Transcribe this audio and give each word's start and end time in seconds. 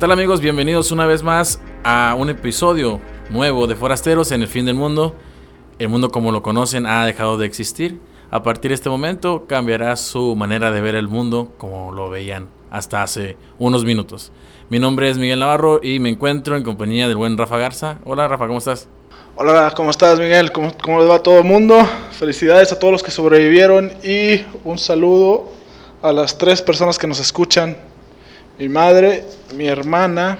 ¿Qué 0.00 0.06
tal 0.06 0.12
amigos? 0.12 0.40
Bienvenidos 0.40 0.92
una 0.92 1.04
vez 1.04 1.22
más 1.22 1.60
a 1.84 2.16
un 2.18 2.30
episodio 2.30 3.02
nuevo 3.28 3.66
de 3.66 3.76
Forasteros 3.76 4.32
en 4.32 4.40
el 4.40 4.48
fin 4.48 4.64
del 4.64 4.74
mundo. 4.74 5.14
El 5.78 5.90
mundo 5.90 6.10
como 6.10 6.32
lo 6.32 6.42
conocen 6.42 6.86
ha 6.86 7.04
dejado 7.04 7.36
de 7.36 7.44
existir. 7.44 8.00
A 8.30 8.42
partir 8.42 8.70
de 8.70 8.76
este 8.76 8.88
momento 8.88 9.44
cambiará 9.46 9.94
su 9.96 10.34
manera 10.36 10.70
de 10.70 10.80
ver 10.80 10.94
el 10.94 11.06
mundo 11.06 11.52
como 11.58 11.92
lo 11.92 12.08
veían 12.08 12.48
hasta 12.70 13.02
hace 13.02 13.36
unos 13.58 13.84
minutos. 13.84 14.32
Mi 14.70 14.78
nombre 14.78 15.10
es 15.10 15.18
Miguel 15.18 15.40
Navarro 15.40 15.80
y 15.82 15.98
me 15.98 16.08
encuentro 16.08 16.56
en 16.56 16.62
compañía 16.62 17.06
del 17.06 17.18
buen 17.18 17.36
Rafa 17.36 17.58
Garza. 17.58 17.98
Hola 18.06 18.26
Rafa, 18.26 18.46
¿cómo 18.46 18.58
estás? 18.58 18.88
Hola, 19.36 19.70
¿cómo 19.76 19.90
estás 19.90 20.18
Miguel? 20.18 20.50
¿Cómo, 20.50 20.72
cómo 20.82 21.00
les 21.00 21.10
va 21.10 21.16
a 21.16 21.22
todo 21.22 21.40
el 21.40 21.44
mundo? 21.44 21.76
Felicidades 22.12 22.72
a 22.72 22.78
todos 22.78 22.90
los 22.90 23.02
que 23.02 23.10
sobrevivieron 23.10 23.92
y 24.02 24.46
un 24.64 24.78
saludo 24.78 25.50
a 26.00 26.10
las 26.10 26.38
tres 26.38 26.62
personas 26.62 26.98
que 26.98 27.06
nos 27.06 27.20
escuchan 27.20 27.76
mi 28.60 28.68
madre, 28.68 29.24
mi 29.54 29.66
hermana 29.66 30.38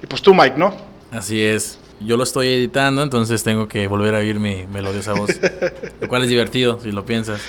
y 0.00 0.06
pues 0.06 0.22
tú, 0.22 0.32
Mike, 0.32 0.54
¿no? 0.56 0.72
Así 1.10 1.42
es. 1.42 1.78
Yo 1.98 2.16
lo 2.16 2.22
estoy 2.22 2.46
editando, 2.46 3.02
entonces 3.02 3.42
tengo 3.42 3.66
que 3.66 3.88
volver 3.88 4.14
a 4.14 4.18
oír 4.18 4.38
mi 4.38 4.66
melodiosa 4.68 5.14
voz. 5.14 5.30
lo 6.00 6.08
cual 6.08 6.22
es 6.22 6.28
divertido, 6.28 6.78
si 6.80 6.92
lo 6.92 7.04
piensas. 7.04 7.40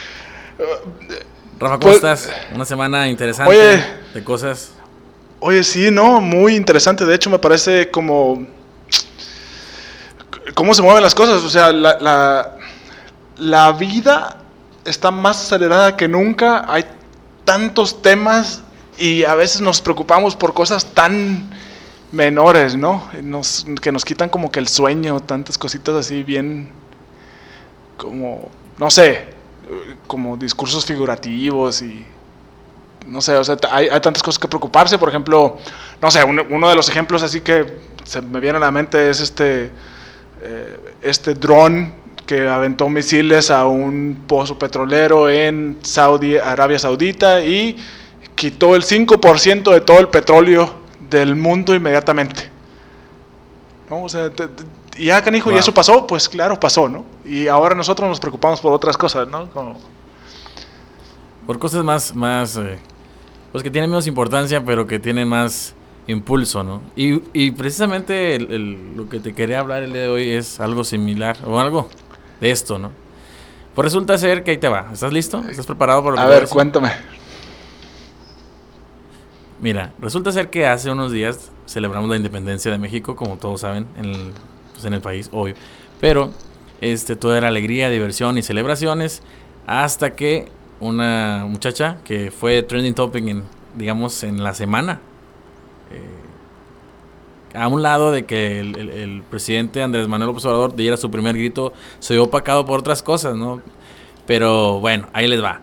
Rafa, 1.60 1.76
¿cómo 1.76 1.80
pues, 1.80 1.96
estás? 1.98 2.32
Una 2.54 2.66
semana 2.66 3.08
interesante 3.10 3.84
de 4.14 4.24
cosas. 4.24 4.72
Oye, 5.40 5.64
sí, 5.64 5.92
no, 5.92 6.20
muy 6.20 6.56
interesante. 6.56 7.06
De 7.06 7.14
hecho, 7.14 7.30
me 7.30 7.38
parece 7.38 7.92
como... 7.92 8.48
¿Cómo 10.56 10.74
se 10.74 10.82
mueven 10.82 11.04
las 11.04 11.14
cosas? 11.14 11.44
O 11.44 11.50
sea, 11.50 11.72
la, 11.72 12.00
la, 12.00 12.58
la 13.38 13.72
vida 13.74 14.38
está 14.84 15.12
más 15.12 15.44
acelerada 15.46 15.96
que 15.96 16.08
nunca. 16.08 16.66
Hay 16.68 16.86
tantos 17.44 18.02
temas 18.02 18.64
y 18.98 19.24
a 19.24 19.36
veces 19.36 19.62
nos 19.62 19.82
preocupamos 19.82 20.36
por 20.36 20.54
cosas 20.54 20.86
tan 20.94 21.50
menores, 22.12 22.76
¿no? 22.76 23.08
Que 23.82 23.92
nos 23.92 24.06
quitan 24.06 24.30
como 24.30 24.52
que 24.52 24.60
el 24.60 24.68
sueño, 24.68 25.20
tantas 25.20 25.58
cositas 25.58 25.96
así 25.96 26.24
bien, 26.24 26.70
como, 27.98 28.50
no 28.78 28.90
sé, 28.90 29.26
como 30.08 30.38
discursos 30.38 30.86
figurativos 30.86 31.82
y, 31.82 32.06
no 33.08 33.22
sé, 33.22 33.36
o 33.36 33.44
sea, 33.44 33.58
hay, 33.72 33.90
tantas 34.02 34.24
cosas 34.24 34.40
que 34.40 34.48
preocuparse, 34.48 34.98
por 34.98 35.10
ejemplo, 35.10 35.58
no 36.02 36.12
sé, 36.12 36.24
uno, 36.24 36.70
de 36.70 36.76
los 36.76 36.90
ejemplos 36.90 37.24
así 37.24 37.42
que 37.42 37.80
se 38.04 38.22
me 38.22 38.40
viene 38.40 38.58
a 38.58 38.62
la 38.62 38.72
mente 38.72 39.10
es 39.10 39.20
este, 39.20 39.72
eh, 40.42 40.80
este 41.02 41.34
dron 41.34 41.94
que 42.26 42.48
aventó 42.48 42.90
misiles 42.90 43.52
a 43.52 43.68
un 43.68 44.24
pozo 44.28 44.58
petrolero 44.58 45.30
en 45.30 45.78
Saudi, 45.84 46.38
Arabia 46.38 46.80
Saudita 46.80 47.42
y 47.42 47.78
quitó 48.46 48.76
el 48.76 48.84
5% 48.84 49.74
de 49.74 49.82
todo 49.82 50.00
el 50.00 50.08
petróleo 50.08 50.72
del 51.10 51.36
mundo 51.36 51.74
inmediatamente. 51.74 52.52
¿No? 53.90 54.04
O 54.04 54.10
sea, 54.10 54.30
y 54.96 55.06
ya, 55.06 55.24
canijo, 55.24 55.52
y 55.52 55.56
eso 55.56 55.74
pasó, 55.74 56.06
pues 56.06 56.30
claro, 56.30 56.60
pasó, 56.60 56.88
¿no? 56.88 57.06
Y 57.26 57.48
ahora 57.48 57.74
nosotros 57.74 58.08
nos 58.08 58.20
preocupamos 58.20 58.62
por 58.62 58.72
otras 58.72 58.96
cosas, 58.98 59.28
¿no? 59.28 59.50
Por 61.48 61.58
cosas 61.58 61.84
más, 61.84 62.14
más, 62.14 62.56
eh, 62.58 62.78
pues 63.52 63.64
que 63.64 63.72
tienen 63.72 63.90
menos 63.90 64.06
importancia, 64.06 64.64
pero 64.64 64.86
que 64.86 65.00
tienen 65.00 65.28
más 65.28 65.74
impulso, 66.06 66.64
¿no? 66.64 66.84
Y, 66.96 67.24
y 67.34 67.50
precisamente 67.50 68.38
lo 68.38 69.10
que 69.10 69.20
te 69.20 69.34
quería 69.34 69.60
hablar 69.60 69.82
el 69.82 69.92
día 69.92 70.04
de 70.04 70.10
hoy 70.10 70.30
es 70.30 70.60
algo 70.60 70.84
similar, 70.84 71.38
o 71.48 71.60
algo 71.60 71.90
de 72.40 72.52
esto, 72.52 72.78
¿no? 72.78 72.92
Pues 73.74 73.86
resulta 73.86 74.20
ser 74.20 74.44
que 74.44 74.52
ahí 74.52 74.58
te 74.58 74.70
va. 74.70 74.92
¿Estás 74.94 75.12
listo? 75.12 75.44
¿Estás 75.50 75.66
preparado 75.66 76.04
para 76.04 76.16
lo 76.16 76.22
A 76.22 76.26
ver, 76.28 76.48
cuéntame. 76.48 76.92
Mira, 79.62 79.94
resulta 80.00 80.32
ser 80.32 80.50
que 80.50 80.68
hace 80.68 80.92
unos 80.92 81.12
días 81.12 81.52
celebramos 81.66 82.10
la 82.10 82.18
independencia 82.18 82.72
de 82.72 82.78
México, 82.78 83.16
como 83.16 83.38
todos 83.38 83.62
saben, 83.62 83.88
en 83.98 84.06
el, 84.06 84.32
pues 84.74 84.86
en 84.86 84.94
el 84.94 85.02
país, 85.02 85.30
obvio. 85.32 85.56
Pero 86.02 86.32
este, 86.82 87.16
todo 87.16 87.36
era 87.36 87.48
alegría, 87.48 87.90
diversión 87.90 88.38
y 88.38 88.42
celebraciones, 88.42 89.22
hasta 89.66 90.16
que 90.16 90.50
una 90.80 91.46
muchacha 91.48 91.98
que 92.04 92.32
fue 92.32 92.62
trending 92.64 92.94
topic 92.94 93.26
en, 93.28 93.44
digamos, 93.76 94.24
en 94.24 94.44
la 94.44 94.54
semana, 94.54 95.00
eh, 95.92 97.58
a 97.58 97.70
un 97.70 97.82
lado 97.82 98.12
de 98.12 98.26
que 98.26 98.60
el, 98.60 99.24
presidente 99.30 99.82
Andrés 99.82 100.10
Manuel 100.10 100.28
López 100.28 100.44
Obrador 100.46 100.76
diera 100.76 100.98
su 100.98 101.10
primer 101.10 101.38
grito, 101.38 101.72
se 102.00 102.14
vio 102.14 102.26
opacado 102.26 102.66
por 102.66 102.80
otras 102.80 103.02
cosas, 103.02 103.36
¿no? 103.38 103.62
Pero 104.28 104.82
bueno, 104.82 105.08
ahí 105.14 105.28
les 105.28 105.42
va. 105.42 105.62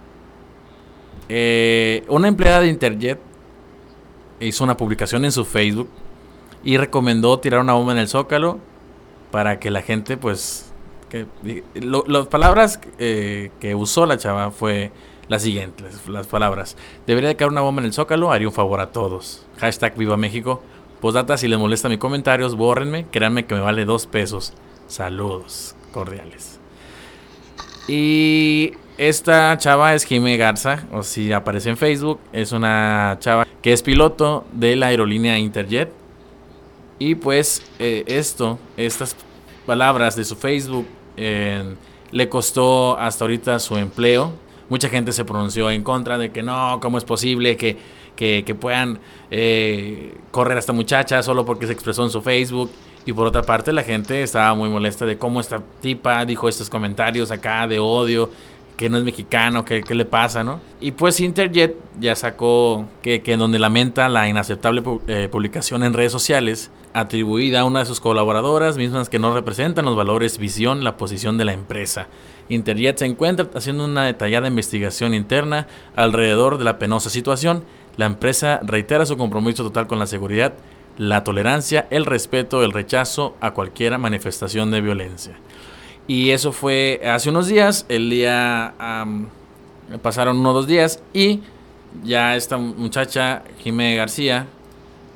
Eh, 1.29 2.05
una 2.09 2.29
empleada 2.29 2.61
de 2.61 2.69
Interjet 2.69 3.21
hizo 4.47 4.65
una 4.65 4.77
publicación 4.77 5.25
en 5.25 5.33
su 5.33 5.45
Facebook 5.45 5.89
y 6.65 6.77
recomendó 6.77 7.39
tirar 7.39 7.61
una 7.61 7.73
bomba 7.75 7.93
en 7.93 7.99
el 7.99 8.09
zócalo 8.09 8.59
para 9.31 9.59
que 9.59 9.71
la 9.71 9.83
gente, 9.83 10.17
pues, 10.17 10.73
que, 11.09 11.27
las 11.75 12.27
palabras 12.27 12.81
eh, 12.99 13.51
que 13.61 13.75
usó 13.75 14.07
la 14.07 14.19
chava 14.19 14.51
fue 14.51 14.93
las 15.29 15.43
siguientes, 15.43 16.07
las 16.09 16.27
palabras. 16.27 16.77
Debería 17.07 17.29
de 17.29 17.37
caer 17.37 17.51
una 17.51 17.61
bomba 17.63 17.81
en 17.81 17.87
el 17.87 17.93
zócalo, 17.93 18.33
haría 18.33 18.49
un 18.49 18.55
favor 18.55 18.81
a 18.81 18.93
todos. 18.93 19.47
Hashtag 19.59 19.97
Viva 19.97 20.17
México. 20.17 20.63
Postdata, 21.01 21.37
si 21.37 21.49
les 21.49 21.59
molesta 21.59 21.89
mis 21.89 21.99
comentarios, 21.99 22.55
bórrenme, 22.55 23.07
créanme 23.11 23.47
que 23.47 23.55
me 23.55 23.61
vale 23.61 23.85
dos 23.85 24.07
pesos. 24.07 24.53
Saludos 24.87 25.75
cordiales. 25.93 26.61
Y 27.89 28.75
esta 29.09 29.59
chava 29.59 29.95
es 29.95 30.05
Jimé 30.05 30.37
Garza, 30.37 30.87
o 30.93 31.03
si 31.03 31.33
aparece 31.33 31.71
en 31.71 31.77
Facebook, 31.77 32.21
es 32.33 32.53
una 32.53 33.17
chava 33.19 33.47
que 33.61 33.73
es 33.73 33.83
piloto 33.83 34.45
de 34.53 34.77
la 34.77 34.87
aerolínea 34.87 35.39
Interjet. 35.39 35.93
Y 37.01 37.17
pues 37.17 37.63
eh, 37.81 38.05
esto, 38.07 38.61
estas 38.77 39.17
palabras 39.67 40.15
de 40.15 40.25
su 40.25 40.37
Facebook, 40.37 40.87
eh, 41.17 41.75
le 42.13 42.29
costó 42.29 42.97
hasta 42.97 43.25
ahorita 43.25 43.59
su 43.59 43.77
empleo. 43.77 44.33
Mucha 44.69 44.89
gente 44.89 45.11
se 45.11 45.25
pronunció 45.25 45.69
en 45.71 45.83
contra 45.83 46.17
de 46.17 46.31
que 46.31 46.45
no, 46.45 46.79
¿cómo 46.81 46.97
es 46.97 47.05
posible 47.05 47.57
que, 47.57 47.77
que, 48.15 48.55
puedan 48.55 49.01
eh, 49.33 50.15
correr 50.31 50.57
a 50.57 50.61
esta 50.61 50.73
muchacha 50.73 51.23
solo 51.25 51.45
porque 51.45 51.67
se 51.67 51.73
expresó 51.73 52.05
en 52.05 52.11
su 52.11 52.23
Facebook? 52.23 52.71
Y 53.05 53.13
por 53.13 53.27
otra 53.27 53.43
parte, 53.43 53.73
la 53.73 53.83
gente 53.83 54.23
estaba 54.23 54.55
muy 54.55 54.69
molesta 54.69 55.05
de 55.05 55.19
cómo 55.19 55.41
esta 55.41 55.61
tipa 55.81 56.25
dijo 56.25 56.49
estos 56.49 56.71
comentarios 56.71 57.33
acá 57.33 57.67
de 57.67 57.81
odio 57.81 58.31
que 58.83 58.91
no 58.91 58.99
es 58.99 59.05
mexicano, 59.05 59.65
que 59.65 59.81
qué 59.85 59.95
le 59.95 60.05
pasa, 60.05 60.43
¿no? 60.43 60.59
Y 60.81 60.91
pues 60.91 61.21
Interjet 61.21 61.77
ya 62.01 62.17
sacó 62.17 62.85
que, 63.01 63.23
que 63.23 63.37
donde 63.37 63.61
lamenta 63.61 64.09
la 64.09 64.29
inaceptable 64.29 64.83
eh, 65.07 65.29
publicación 65.31 65.85
en 65.85 65.93
redes 65.93 66.11
sociales 66.11 66.73
atribuida 66.93 67.61
a 67.61 67.65
una 67.65 67.79
de 67.79 67.87
sus 67.87 68.01
colaboradoras, 68.01 68.77
mismas 68.77 69.09
que 69.09 69.21
no 69.21 69.33
representan 69.33 69.85
los 69.85 69.95
valores, 69.95 70.37
visión, 70.37 70.83
la 70.83 70.97
posición 70.97 71.39
de 71.39 71.45
la 71.45 71.53
empresa. 71.53 72.09
Interjet 72.49 72.99
se 72.99 73.07
encuentra 73.07 73.49
haciendo 73.55 73.85
una 73.85 74.05
detallada 74.05 74.49
investigación 74.49 75.15
interna 75.15 75.69
alrededor 75.95 76.59
de 76.59 76.65
la 76.65 76.81
penosa 76.81 77.09
situación. 77.09 77.63
La 77.97 78.07
empresa 78.07 78.59
reitera 78.65 79.07
su 79.07 79.17
compromiso 79.17 79.63
total 79.63 79.87
con 79.87 80.01
la 80.01 80.09
seguridad, 80.09 80.55
la 80.99 81.23
tolerancia, 81.23 81.87
el 81.91 82.05
respeto, 82.05 82.65
el 82.65 82.73
rechazo 82.73 83.37
a 83.41 83.53
cualquier 83.53 83.97
manifestación 83.99 84.73
de 84.73 84.81
violencia. 84.81 85.37
Y 86.07 86.31
eso 86.31 86.53
fue 86.53 87.01
hace 87.05 87.31
unos 87.31 87.47
días, 87.47 87.87
el 87.89 88.11
día, 88.11 88.75
pasaron 90.03 90.39
unos 90.39 90.55
dos 90.55 90.67
días 90.67 91.03
y 91.13 91.41
ya 92.05 92.37
esta 92.37 92.57
muchacha, 92.57 93.43
Jimé 93.59 93.97
García, 93.97 94.47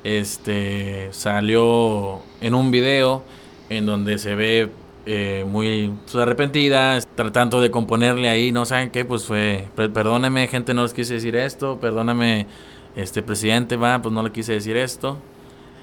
este, 0.03 1.09
salió 1.11 2.21
en 2.39 2.53
un 2.55 2.71
video 2.71 3.23
en 3.69 3.85
donde 3.85 4.17
se 4.17 4.35
ve 4.35 4.69
eh, 5.05 5.45
muy 5.47 5.93
arrepentida, 6.13 6.99
tratando 7.15 7.59
de 7.59 7.71
componerle 7.71 8.29
ahí, 8.29 8.51
no 8.51 8.65
saben 8.65 8.89
qué, 8.89 9.03
pues 9.03 9.25
fue, 9.25 9.67
perdóneme 9.75 10.47
gente, 10.47 10.73
no 10.73 10.83
les 10.83 10.93
quise 10.93 11.15
decir 11.15 11.35
esto, 11.35 11.79
perdóname, 11.79 12.47
este 12.95 13.21
presidente, 13.21 13.75
va, 13.75 14.01
pues 14.01 14.13
no 14.13 14.23
le 14.23 14.31
quise 14.31 14.53
decir 14.53 14.75
esto. 14.75 15.17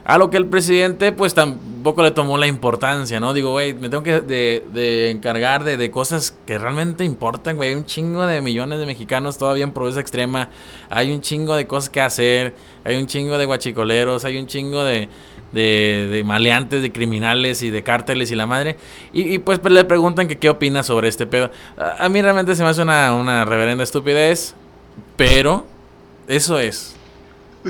A 0.05 0.19
lo 0.19 0.29
que 0.29 0.37
el 0.37 0.47
presidente 0.47 1.13
pues 1.13 1.33
tampoco 1.33 2.03
le 2.03 2.11
tomó 2.11 2.37
la 2.37 2.47
importancia, 2.47 3.21
¿no? 3.21 3.33
Digo, 3.33 3.53
güey, 3.53 3.73
me 3.73 3.89
tengo 3.89 4.03
que 4.03 4.21
de, 4.21 5.11
encargar 5.11 5.65
de, 5.65 5.91
cosas 5.91 6.37
que 6.47 6.59
realmente 6.59 7.05
importan, 7.05 7.57
güey. 7.57 7.71
Hay 7.71 7.75
un 7.75 7.87
chingo 7.87 8.27
de 8.27 8.43
millones 8.43 8.81
de 8.81 8.87
mexicanos 8.87 9.39
todavía 9.39 9.65
en 9.65 9.73
pobreza 9.73 10.01
extrema. 10.01 10.51
Hay 10.91 11.11
un 11.11 11.23
chingo 11.23 11.57
de 11.57 11.67
cosas 11.67 11.89
que 11.89 12.03
hacer. 12.03 12.55
Hay 12.85 12.97
un 12.97 13.07
chingo 13.07 13.39
de 13.39 13.47
guachicoleros. 13.47 14.27
Hay 14.27 14.37
un 14.37 14.47
chingo 14.47 14.85
de, 14.85 15.09
de, 15.53 16.23
maleantes, 16.23 16.83
de 16.83 16.93
criminales 16.93 17.63
y 17.63 17.71
de 17.71 17.83
cárteles 17.83 18.31
y 18.31 18.35
la 18.35 18.47
madre. 18.47 18.77
Y, 19.15 19.39
pues, 19.39 19.59
le 19.65 19.85
preguntan 19.85 20.29
que 20.29 20.37
qué 20.37 20.51
opina 20.51 20.83
sobre 20.83 21.09
este 21.09 21.27
pedo. 21.27 21.51
A, 21.79 22.11
mí 22.11 22.21
realmente 22.21 22.55
se 22.55 22.63
me 22.63 22.69
hace 22.69 22.83
una, 22.83 23.15
una 23.15 23.47
reverenda 23.47 23.83
estupidez. 23.83 24.55
Pero 25.17 25.65
eso 26.29 26.59
es 26.59 26.95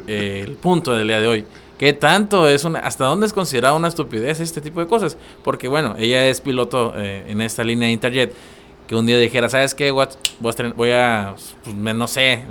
el 0.08 0.56
punto 0.56 0.94
del 0.94 1.06
día 1.06 1.20
de 1.20 1.28
hoy. 1.28 1.46
¿Qué 1.78 1.92
tanto 1.92 2.48
es 2.48 2.64
una, 2.64 2.80
hasta 2.80 3.04
dónde 3.04 3.26
es 3.26 3.32
considerado 3.32 3.76
una 3.76 3.88
estupidez 3.88 4.40
este 4.40 4.60
tipo 4.60 4.80
de 4.80 4.86
cosas? 4.86 5.16
Porque 5.42 5.68
bueno, 5.68 5.96
ella 5.98 6.26
es 6.26 6.40
piloto 6.40 6.94
eh, 6.96 7.24
en 7.28 7.40
esta 7.40 7.64
línea 7.64 7.88
de 7.88 7.92
Interjet. 7.92 8.34
Que 8.86 8.94
un 8.94 9.06
día 9.06 9.18
dijera, 9.18 9.48
¿sabes 9.48 9.74
qué? 9.74 9.88
A, 9.88 10.08
voy 10.76 10.90
a 10.90 11.34
pues, 11.62 11.74
no 11.74 12.06
sé, 12.06 12.44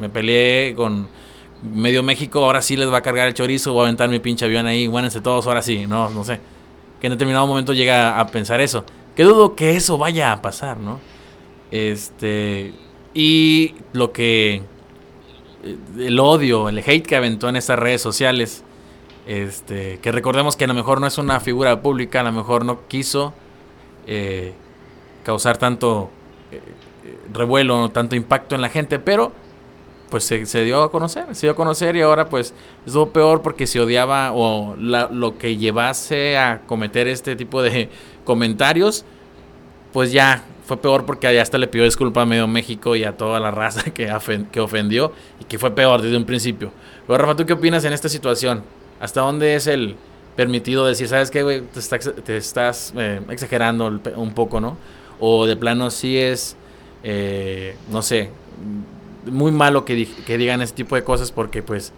me 0.00 0.08
peleé 0.08 0.74
con, 0.74 1.08
medio 1.62 2.02
México 2.02 2.44
ahora 2.44 2.62
sí 2.62 2.76
les 2.76 2.90
va 2.90 2.98
a 2.98 3.02
cargar 3.02 3.28
el 3.28 3.34
chorizo, 3.34 3.72
voy 3.72 3.82
a 3.82 3.84
aventar 3.84 4.08
mi 4.08 4.18
pinche 4.18 4.44
avión 4.44 4.66
ahí, 4.66 4.86
guánense 4.86 5.20
todos, 5.20 5.46
ahora 5.46 5.62
sí, 5.62 5.86
no, 5.86 6.10
no 6.10 6.24
sé. 6.24 6.40
Que 7.00 7.08
en 7.08 7.12
determinado 7.12 7.46
momento 7.46 7.72
llega 7.72 8.18
a 8.18 8.26
pensar 8.28 8.60
eso. 8.60 8.84
Que 9.14 9.24
dudo 9.24 9.54
que 9.54 9.76
eso 9.76 9.98
vaya 9.98 10.32
a 10.32 10.42
pasar, 10.42 10.78
¿no? 10.78 11.00
Este. 11.70 12.72
Y 13.14 13.74
lo 13.92 14.12
que. 14.12 14.62
El 15.98 16.20
odio, 16.20 16.68
el 16.68 16.78
hate 16.78 17.06
que 17.06 17.16
aventó 17.16 17.48
en 17.48 17.56
estas 17.56 17.78
redes 17.78 18.00
sociales. 18.00 18.62
Este. 19.26 19.98
Que 19.98 20.12
recordemos 20.12 20.56
que 20.56 20.64
a 20.64 20.68
lo 20.68 20.74
mejor 20.74 21.00
no 21.00 21.06
es 21.06 21.18
una 21.18 21.40
figura 21.40 21.82
pública, 21.82 22.20
a 22.20 22.24
lo 22.24 22.32
mejor 22.32 22.64
no 22.64 22.86
quiso 22.86 23.34
eh, 24.06 24.54
causar 25.24 25.58
tanto 25.58 26.10
eh, 26.52 26.60
revuelo, 27.32 27.90
tanto 27.90 28.14
impacto 28.14 28.54
en 28.54 28.60
la 28.60 28.68
gente, 28.68 28.98
pero 29.00 29.32
pues 30.10 30.24
se, 30.24 30.64
dio 30.64 30.82
a 30.82 30.90
conocer, 30.92 31.34
se 31.34 31.46
dio 31.46 31.52
a 31.52 31.56
conocer 31.56 31.96
y 31.96 32.02
ahora 32.02 32.28
pues 32.28 32.54
es 32.86 32.94
lo 32.94 33.10
peor 33.10 33.42
porque 33.42 33.66
se 33.66 33.80
odiaba 33.80 34.30
o 34.32 34.76
lo 34.76 35.38
que 35.38 35.56
llevase 35.56 36.38
a 36.38 36.60
cometer 36.66 37.08
este 37.08 37.34
tipo 37.34 37.60
de 37.62 37.90
comentarios, 38.24 39.04
pues 39.92 40.12
ya 40.12 40.44
fue 40.64 40.76
peor 40.76 41.04
porque 41.04 41.26
allá 41.26 41.42
hasta 41.42 41.58
le 41.58 41.66
pidió 41.66 41.84
disculpas 41.84 42.22
a 42.22 42.26
medio 42.26 42.46
México 42.46 42.94
y 42.94 43.02
a 43.02 43.16
toda 43.16 43.40
la 43.40 43.50
raza 43.50 43.90
que, 43.94 44.12
que 44.52 44.60
ofendió 44.60 45.12
y 45.40 45.44
que 45.44 45.58
fue 45.58 45.72
peor 45.72 46.00
desde 46.02 46.16
un 46.16 46.24
principio. 46.24 46.70
Pero 47.06 47.18
Rafa, 47.18 47.34
¿tú 47.34 47.44
qué 47.44 47.54
opinas 47.54 47.84
en 47.84 47.92
esta 47.92 48.08
situación? 48.08 48.62
¿Hasta 49.00 49.20
dónde 49.20 49.54
es 49.54 49.66
el 49.66 49.96
permitido 50.36 50.86
decir, 50.86 51.08
sabes 51.08 51.30
qué, 51.30 51.42
güey, 51.42 51.62
te, 51.62 52.36
estás 52.36 52.92
eh, 52.96 53.20
exagerando 53.30 54.00
un 54.16 54.34
poco, 54.34 54.60
¿no? 54.60 54.76
O 55.18 55.46
de 55.46 55.56
plano 55.56 55.90
sí 55.90 56.18
es, 56.18 56.56
eh, 57.02 57.76
no 57.90 58.02
sé, 58.02 58.30
muy 59.24 59.50
malo 59.50 59.84
que, 59.84 60.06
que 60.26 60.38
digan 60.38 60.60
ese 60.62 60.74
tipo 60.74 60.94
de 60.94 61.04
cosas 61.04 61.32
porque 61.32 61.62
pues 61.62 61.92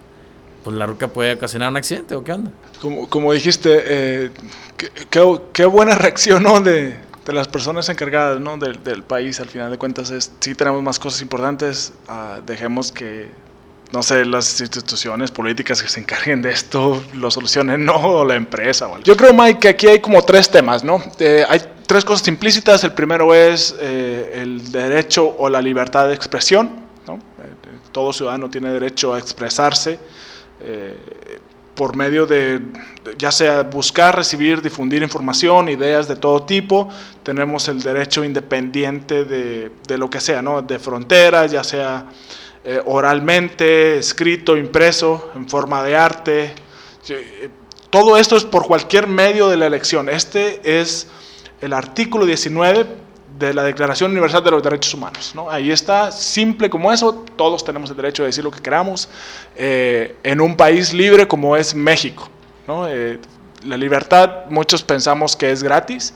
pues 0.65 0.77
la 0.77 0.87
ruca 0.87 1.09
puede 1.09 1.35
ocasionar 1.35 1.71
un 1.71 1.77
accidente 1.77 2.15
o 2.15 2.25
qué 2.25 2.33
onda. 2.33 2.51
Como, 2.81 3.09
como 3.09 3.33
dijiste, 3.33 3.83
eh, 3.87 4.31
qué, 5.53 5.65
buena 5.65 5.95
reacción 5.99 6.43
¿no? 6.43 6.61
de, 6.61 6.97
de, 7.25 7.33
las 7.33 7.49
personas 7.49 7.89
encargadas 7.89 8.41
¿no? 8.41 8.59
del, 8.59 8.83
del, 8.83 9.03
país. 9.03 9.41
Al 9.41 9.49
final 9.49 9.71
de 9.71 9.79
cuentas, 9.79 10.11
es, 10.11 10.33
sí 10.41 10.55
tenemos 10.55 10.83
más 10.83 10.99
cosas 10.99 11.23
importantes, 11.23 11.93
uh, 12.09 12.43
dejemos 12.45 12.93
que, 12.93 13.29
no 13.93 14.03
sé, 14.03 14.25
las 14.25 14.61
instituciones 14.61 15.31
políticas 15.31 15.83
que 15.83 15.89
se 15.89 16.01
encarguen 16.01 16.43
de 16.43 16.51
esto 16.51 17.03
lo 17.15 17.31
solucionen, 17.31 17.85
no 17.87 18.25
la 18.25 18.35
empresa. 18.35 18.89
Yo 19.05 19.17
creo, 19.17 19.33
Mike, 19.33 19.59
que 19.61 19.69
aquí 19.69 19.87
hay 19.87 20.01
como 20.01 20.23
tres 20.23 20.51
temas, 20.51 20.85
¿no? 20.85 21.03
Eh, 21.19 21.45
hay 21.49 21.61
tres 21.87 22.05
cosas 22.05 22.27
implícitas. 22.29 22.85
El 22.85 22.93
primero 22.93 23.35
es 23.35 23.75
eh, 23.81 24.41
el 24.43 24.71
derecho 24.71 25.35
o 25.39 25.49
la 25.49 25.63
libertad 25.63 26.09
de 26.09 26.15
expresión 26.15 26.89
todo 27.93 28.13
ciudadano 28.13 28.49
tiene 28.49 28.71
derecho 28.71 29.15
a 29.15 29.19
expresarse 29.19 29.99
eh, 30.61 30.97
por 31.75 31.97
medio 31.97 32.27
de, 32.27 32.61
ya 33.17 33.31
sea 33.31 33.63
buscar, 33.63 34.17
recibir, 34.17 34.61
difundir 34.61 35.03
información, 35.03 35.69
ideas 35.69 36.09
de 36.09 36.17
todo 36.17 36.43
tipo. 36.43 36.89
Tenemos 37.23 37.69
el 37.69 37.81
derecho 37.81 38.25
independiente 38.25 39.25
de, 39.25 39.99
lo 39.99 40.11
que 40.11 40.21
sea, 40.21 40.43
¿no? 40.43 40.61
de 40.61 40.79
fronteras, 40.79 41.53
ya 41.53 41.63
sea 41.63 42.07
eh, 42.71 42.83
oralmente, 42.85 43.97
escrito, 43.97 44.55
impreso, 44.55 45.31
en 45.35 45.49
forma 45.49 45.83
de 45.83 45.97
arte. 45.97 46.53
Eh, 47.09 47.49
todo 47.89 48.19
esto 48.19 48.37
es 48.37 48.45
por 48.45 48.67
cualquier 48.67 49.07
medio 49.07 49.49
de 49.49 49.57
la 49.57 49.65
elección. 49.65 50.11
Este 50.11 50.61
es 50.79 51.07
el 51.63 51.73
artículo 51.73 52.27
19 52.27 52.87
de 53.39 53.55
la 53.55 53.63
Declaración 53.63 54.11
Universal 54.11 54.45
de 54.45 54.51
los 54.51 54.63
Derechos 54.63 54.93
Humanos. 54.93 55.33
¿no? 55.35 55.49
Ahí 55.49 55.71
está, 55.71 56.13
simple 56.13 56.69
como 56.69 56.93
eso, 56.93 57.25
todos 57.37 57.65
tenemos 57.65 57.89
el 57.89 57.97
derecho 57.97 58.25
de 58.25 58.27
decir 58.27 58.45
lo 58.45 58.51
que 58.51 58.61
queramos 58.61 59.09
eh, 59.57 60.17
en 60.23 60.39
un 60.39 60.55
país 60.55 60.93
libre 60.93 61.27
como 61.27 61.57
es 61.57 61.75
México. 61.75 62.29
la 62.67 63.77
libertad, 63.79 64.45
muchos 64.51 64.83
pensamos 64.83 65.35
que 65.35 65.51
es 65.51 65.63
gratis 65.63 66.13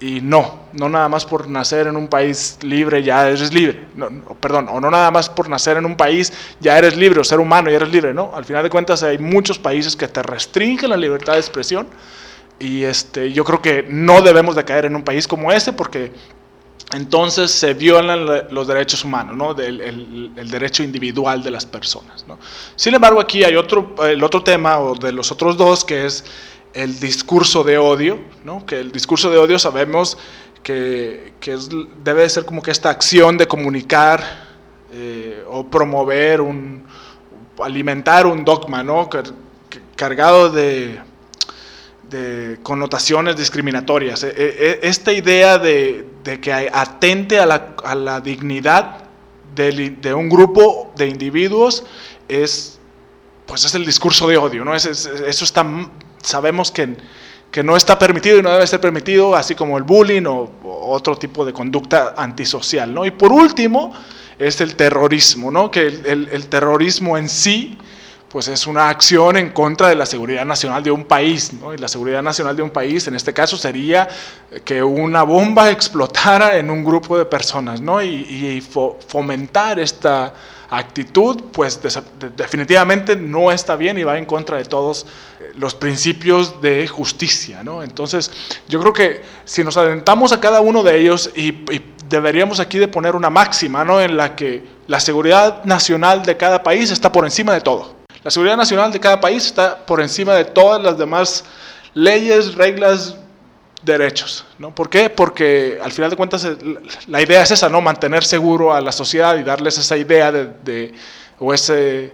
y 0.00 0.20
no, 0.20 0.66
no 0.72 0.88
nada 0.88 1.08
más 1.08 1.24
por 1.24 1.48
nacer 1.48 1.86
en 1.86 1.96
un 1.96 2.08
país 2.08 2.58
libre 2.62 3.02
ya 3.02 3.28
eres 3.28 3.52
libre, 3.52 3.86
no, 3.94 4.08
perdón, 4.40 4.68
o 4.68 4.80
no 4.80 4.90
nada 4.90 5.10
más 5.10 5.28
por 5.28 5.48
nacer 5.48 5.76
en 5.76 5.86
un 5.86 5.96
país 5.96 6.32
ya 6.60 6.76
eres 6.76 6.96
libre 6.96 7.20
o 7.20 7.24
ser 7.24 7.40
humano 7.40 7.70
ya 7.70 7.76
eres 7.76 7.90
libre, 7.90 8.12
no, 8.12 8.32
al 8.34 8.44
final 8.44 8.62
de 8.62 8.70
cuentas 8.70 9.02
hay 9.02 9.18
muchos 9.18 9.58
países 9.58 9.96
que 9.96 10.08
te 10.08 10.22
restringen 10.22 10.90
la 10.90 10.96
libertad 10.96 11.34
de 11.34 11.40
expresión 11.40 11.86
y 12.58 12.82
este, 12.84 13.32
yo 13.32 13.44
creo 13.44 13.62
que 13.62 13.86
no 13.88 14.22
debemos 14.22 14.56
de 14.56 14.64
caer 14.64 14.86
en 14.86 14.96
un 14.96 15.02
país 15.02 15.26
como 15.28 15.52
ese 15.52 15.72
porque 15.72 16.12
entonces 16.92 17.50
se 17.50 17.74
violan 17.74 18.26
los 18.50 18.66
derechos 18.68 19.04
humanos, 19.04 19.36
¿no? 19.36 19.50
el, 19.60 20.50
derecho 20.50 20.82
individual 20.82 21.42
de 21.42 21.50
las 21.50 21.66
personas. 21.66 22.24
¿no? 22.28 22.38
Sin 22.76 22.94
embargo, 22.94 23.20
aquí 23.20 23.42
hay 23.42 23.56
otro, 23.56 23.94
el 24.06 24.22
otro 24.22 24.42
tema, 24.42 24.78
o 24.78 24.94
de 24.94 25.10
los 25.10 25.32
otros 25.32 25.56
dos, 25.56 25.84
que 25.84 26.06
es 26.06 26.24
el 26.74 26.98
discurso 27.00 27.64
de 27.64 27.78
odio, 27.78 28.18
¿no? 28.44 28.66
que 28.66 28.80
el 28.80 28.92
discurso 28.92 29.30
de 29.30 29.38
odio 29.38 29.58
sabemos 29.58 30.18
que, 30.62 31.34
que 31.40 31.56
debe 32.02 32.28
ser 32.28 32.44
como 32.44 32.62
que 32.62 32.70
esta 32.70 32.90
acción 32.90 33.38
de 33.38 33.46
comunicar 33.46 34.22
eh, 34.92 35.44
o 35.48 35.66
promover, 35.66 36.40
un, 36.40 36.84
alimentar 37.62 38.26
un 38.26 38.44
dogma, 38.44 38.82
¿no? 38.82 39.08
cargado 39.96 40.50
de 40.50 41.00
de 42.10 42.58
connotaciones 42.62 43.36
discriminatorias. 43.36 44.22
E, 44.22 44.28
e, 44.28 44.78
e, 44.82 44.88
esta 44.88 45.12
idea 45.12 45.58
de, 45.58 46.06
que 46.40 46.52
atente 46.72 47.38
a 47.38 47.46
la, 47.46 48.20
dignidad 48.20 49.04
de, 49.54 50.14
un 50.14 50.28
grupo 50.28 50.92
de 50.96 51.08
individuos 51.08 51.84
es, 52.28 52.78
pues 53.46 53.64
es 53.64 53.74
el 53.74 53.84
discurso 53.84 54.28
de 54.28 54.36
odio, 54.36 54.64
¿no? 54.64 54.74
eso 54.74 54.90
está, 55.44 55.66
sabemos 56.24 56.70
que, 56.70 56.96
que, 57.50 57.62
no 57.62 57.76
está 57.76 57.98
permitido 57.98 58.38
y 58.38 58.42
no 58.42 58.50
debe 58.50 58.66
ser 58.66 58.80
permitido, 58.80 59.36
así 59.36 59.54
como 59.54 59.78
el 59.78 59.84
bullying 59.84 60.24
o, 60.26 60.50
otro 60.86 61.16
tipo 61.16 61.44
de 61.44 61.52
conducta 61.52 62.14
antisocial, 62.16 62.92
¿no? 62.92 63.04
Y 63.06 63.10
por 63.10 63.32
último 63.32 63.92
es 64.38 64.60
el 64.60 64.76
terrorismo, 64.76 65.50
¿no? 65.50 65.70
Que 65.70 65.86
el, 65.86 66.28
el 66.30 66.46
terrorismo 66.48 67.16
en 67.16 67.28
sí 67.28 67.78
pues 68.34 68.48
es 68.48 68.66
una 68.66 68.88
acción 68.88 69.36
en 69.36 69.50
contra 69.50 69.88
de 69.88 69.94
la 69.94 70.06
seguridad 70.06 70.44
nacional 70.44 70.82
de 70.82 70.90
un 70.90 71.04
país. 71.04 71.52
¿no? 71.52 71.72
Y 71.72 71.78
la 71.78 71.86
seguridad 71.86 72.20
nacional 72.20 72.56
de 72.56 72.62
un 72.62 72.70
país, 72.70 73.06
en 73.06 73.14
este 73.14 73.32
caso, 73.32 73.56
sería 73.56 74.08
que 74.64 74.82
una 74.82 75.22
bomba 75.22 75.70
explotara 75.70 76.56
en 76.56 76.68
un 76.68 76.82
grupo 76.82 77.16
de 77.16 77.26
personas 77.26 77.80
¿no? 77.80 78.02
y, 78.02 78.60
fomentar 79.06 79.78
esta 79.78 80.34
actitud, 80.78 81.44
pues 81.52 81.80
definitivamente 82.36 83.16
no 83.16 83.50
está 83.52 83.76
bien 83.76 83.98
y 83.98 84.04
va 84.04 84.18
en 84.18 84.24
contra 84.24 84.56
de 84.56 84.64
todos 84.64 85.06
los 85.56 85.74
principios 85.74 86.60
de 86.60 86.86
justicia. 86.86 87.62
¿no? 87.62 87.82
Entonces, 87.82 88.30
yo 88.68 88.80
creo 88.80 88.92
que 88.92 89.22
si 89.44 89.64
nos 89.64 89.76
adentramos 89.76 90.32
a 90.32 90.40
cada 90.40 90.60
uno 90.60 90.82
de 90.82 91.00
ellos 91.00 91.30
y, 91.34 91.48
y 91.72 91.94
deberíamos 92.08 92.60
aquí 92.60 92.78
de 92.78 92.88
poner 92.88 93.16
una 93.16 93.30
máxima 93.30 93.84
¿no? 93.84 94.00
en 94.00 94.16
la 94.16 94.36
que 94.36 94.64
la 94.86 95.00
seguridad 95.00 95.64
nacional 95.64 96.24
de 96.24 96.36
cada 96.36 96.62
país 96.62 96.90
está 96.90 97.10
por 97.10 97.24
encima 97.24 97.54
de 97.54 97.60
todo. 97.60 97.94
La 98.22 98.30
seguridad 98.30 98.56
nacional 98.56 98.90
de 98.92 99.00
cada 99.00 99.20
país 99.20 99.46
está 99.46 99.84
por 99.84 100.00
encima 100.00 100.34
de 100.34 100.44
todas 100.44 100.82
las 100.82 100.96
demás 100.96 101.44
leyes, 101.94 102.54
reglas, 102.54 103.16
derechos. 103.84 104.44
¿no? 104.58 104.74
¿Por 104.74 104.88
qué? 104.88 105.10
Porque 105.10 105.78
al 105.82 105.92
final 105.92 106.10
de 106.10 106.16
cuentas 106.16 106.48
la 107.06 107.22
idea 107.22 107.42
es 107.42 107.50
esa, 107.50 107.68
¿no? 107.68 107.80
Mantener 107.80 108.24
seguro 108.24 108.74
a 108.74 108.80
la 108.80 108.92
sociedad 108.92 109.36
y 109.36 109.42
darles 109.42 109.78
esa 109.78 109.96
idea 109.96 110.32
de, 110.32 110.94
o 111.38 111.52
ese, 111.52 112.12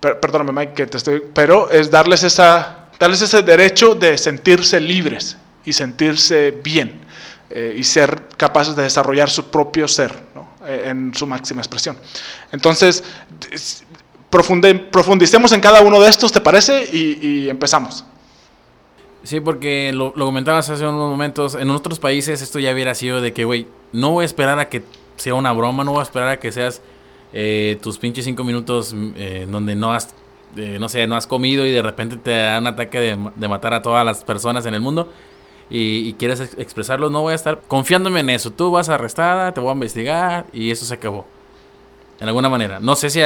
perdóname 0.00 0.52
Mike, 0.52 0.72
que 0.74 0.86
te 0.86 0.96
estoy, 0.96 1.22
pero 1.32 1.70
es 1.70 1.90
darles, 1.90 2.22
esa, 2.22 2.88
darles 2.98 3.22
ese 3.22 3.42
derecho 3.42 3.94
de 3.94 4.18
sentirse 4.18 4.80
libres 4.80 5.36
y 5.64 5.72
sentirse 5.72 6.50
bien 6.62 7.00
eh, 7.50 7.74
y 7.76 7.84
ser 7.84 8.28
capaces 8.36 8.74
de 8.74 8.82
desarrollar 8.82 9.30
su 9.30 9.50
propio 9.50 9.86
ser 9.86 10.12
¿no? 10.34 10.52
Eh, 10.66 10.84
en 10.86 11.14
su 11.14 11.26
máxima 11.26 11.60
expresión. 11.60 11.96
Entonces, 12.50 13.04
profundicemos 14.30 15.52
en 15.52 15.60
cada 15.60 15.82
uno 15.82 16.00
de 16.00 16.08
estos, 16.08 16.32
¿te 16.32 16.40
parece? 16.40 16.88
Y, 16.92 17.48
empezamos. 17.48 18.04
Sí, 19.24 19.40
porque 19.40 19.92
lo, 19.92 20.12
comentabas 20.12 20.68
hace 20.68 20.86
unos 20.86 21.08
momentos, 21.08 21.54
en 21.54 21.70
otros 21.70 21.98
países 21.98 22.42
esto 22.42 22.58
ya 22.58 22.72
hubiera 22.72 22.94
sido 22.94 23.20
de 23.20 23.32
que, 23.32 23.44
güey, 23.44 23.66
no 23.92 24.10
voy 24.10 24.22
a 24.22 24.26
esperar 24.26 24.58
a 24.58 24.68
que 24.68 24.82
sea 25.16 25.34
una 25.34 25.52
broma, 25.52 25.84
no 25.84 25.92
voy 25.92 26.00
a 26.00 26.02
esperar 26.02 26.28
a 26.28 26.40
que 26.40 26.50
seas 26.50 26.82
eh, 27.32 27.78
tus 27.80 27.98
pinches 27.98 28.24
cinco 28.24 28.42
minutos 28.42 28.94
eh, 29.16 29.46
donde 29.48 29.76
no 29.76 29.92
has, 29.92 30.14
eh, 30.56 30.78
no 30.80 30.88
sé, 30.88 31.06
no 31.06 31.14
has 31.14 31.26
comido 31.26 31.64
y 31.64 31.70
de 31.70 31.82
repente 31.82 32.16
te 32.16 32.30
da 32.30 32.58
un 32.58 32.66
ataque 32.66 32.98
de, 32.98 33.48
matar 33.48 33.74
a 33.74 33.82
todas 33.82 34.04
las 34.04 34.24
personas 34.24 34.66
en 34.66 34.74
el 34.74 34.80
mundo 34.80 35.12
y, 35.70 36.08
y, 36.08 36.14
quieres 36.14 36.40
expresarlo, 36.58 37.08
no 37.08 37.22
voy 37.22 37.32
a 37.32 37.36
estar 37.36 37.62
confiándome 37.68 38.20
en 38.20 38.30
eso. 38.30 38.50
Tú 38.50 38.70
vas 38.72 38.88
arrestada, 38.88 39.52
te 39.52 39.60
voy 39.60 39.70
a 39.70 39.72
investigar 39.74 40.46
y 40.52 40.70
eso 40.70 40.84
se 40.84 40.94
acabó 40.94 41.26
en 42.22 42.28
alguna 42.28 42.48
manera. 42.48 42.78
No 42.80 42.94
sé 42.94 43.10
si, 43.10 43.20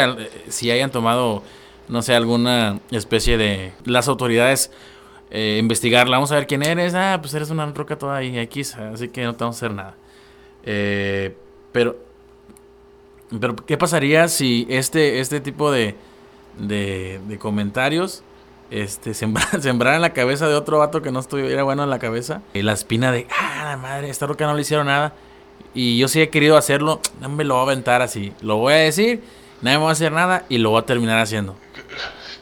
si 0.48 0.70
hayan 0.70 0.90
tomado, 0.90 1.42
no 1.88 2.00
sé, 2.02 2.14
alguna 2.14 2.80
especie 2.90 3.36
de... 3.36 3.72
Las 3.84 4.08
autoridades 4.08 4.70
eh, 5.30 5.58
investigarla, 5.60 6.16
vamos 6.16 6.30
a 6.32 6.36
ver 6.36 6.46
quién 6.46 6.62
eres, 6.62 6.94
ah, 6.94 7.18
pues 7.20 7.34
eres 7.34 7.50
una 7.50 7.66
roca 7.66 7.96
toda 7.96 8.16
ahí, 8.16 8.38
X, 8.38 8.76
así 8.76 9.08
que 9.08 9.24
no 9.24 9.34
te 9.34 9.44
vamos 9.44 9.56
a 9.56 9.58
hacer 9.58 9.72
nada. 9.72 9.94
Eh, 10.64 11.36
pero, 11.72 11.96
pero, 13.40 13.56
¿qué 13.56 13.76
pasaría 13.76 14.28
si 14.28 14.66
este, 14.68 15.20
este 15.20 15.40
tipo 15.40 15.70
de, 15.70 15.96
de, 16.58 17.38
comentarios 17.38 18.22
este, 18.70 19.14
sembrar, 19.14 19.60
sembrar 19.60 19.94
en 19.94 20.02
la 20.02 20.12
cabeza 20.12 20.48
de 20.48 20.54
otro 20.54 20.78
vato 20.78 21.02
que 21.02 21.10
no 21.10 21.20
estuviera 21.20 21.62
bueno 21.64 21.82
en 21.84 21.90
la 21.90 21.98
cabeza. 21.98 22.42
La 22.54 22.72
espina 22.72 23.12
de, 23.12 23.26
ah, 23.30 23.64
la 23.64 23.76
madre, 23.76 24.08
esta 24.10 24.26
roca 24.26 24.46
no 24.46 24.54
le 24.54 24.62
hicieron 24.62 24.86
nada. 24.86 25.12
Y 25.74 25.98
yo 25.98 26.08
sí 26.08 26.20
he 26.20 26.30
querido 26.30 26.56
hacerlo, 26.56 27.00
no 27.20 27.28
me 27.28 27.44
lo 27.44 27.54
voy 27.54 27.60
a 27.60 27.72
aventar 27.72 28.00
así. 28.00 28.32
Lo 28.40 28.56
voy 28.56 28.74
a 28.74 28.76
decir, 28.76 29.22
nadie 29.60 29.78
me 29.78 29.84
va 29.84 29.90
a 29.90 29.92
hacer 29.92 30.12
nada 30.12 30.44
y 30.48 30.58
lo 30.58 30.70
voy 30.70 30.80
a 30.80 30.86
terminar 30.86 31.18
haciendo. 31.18 31.56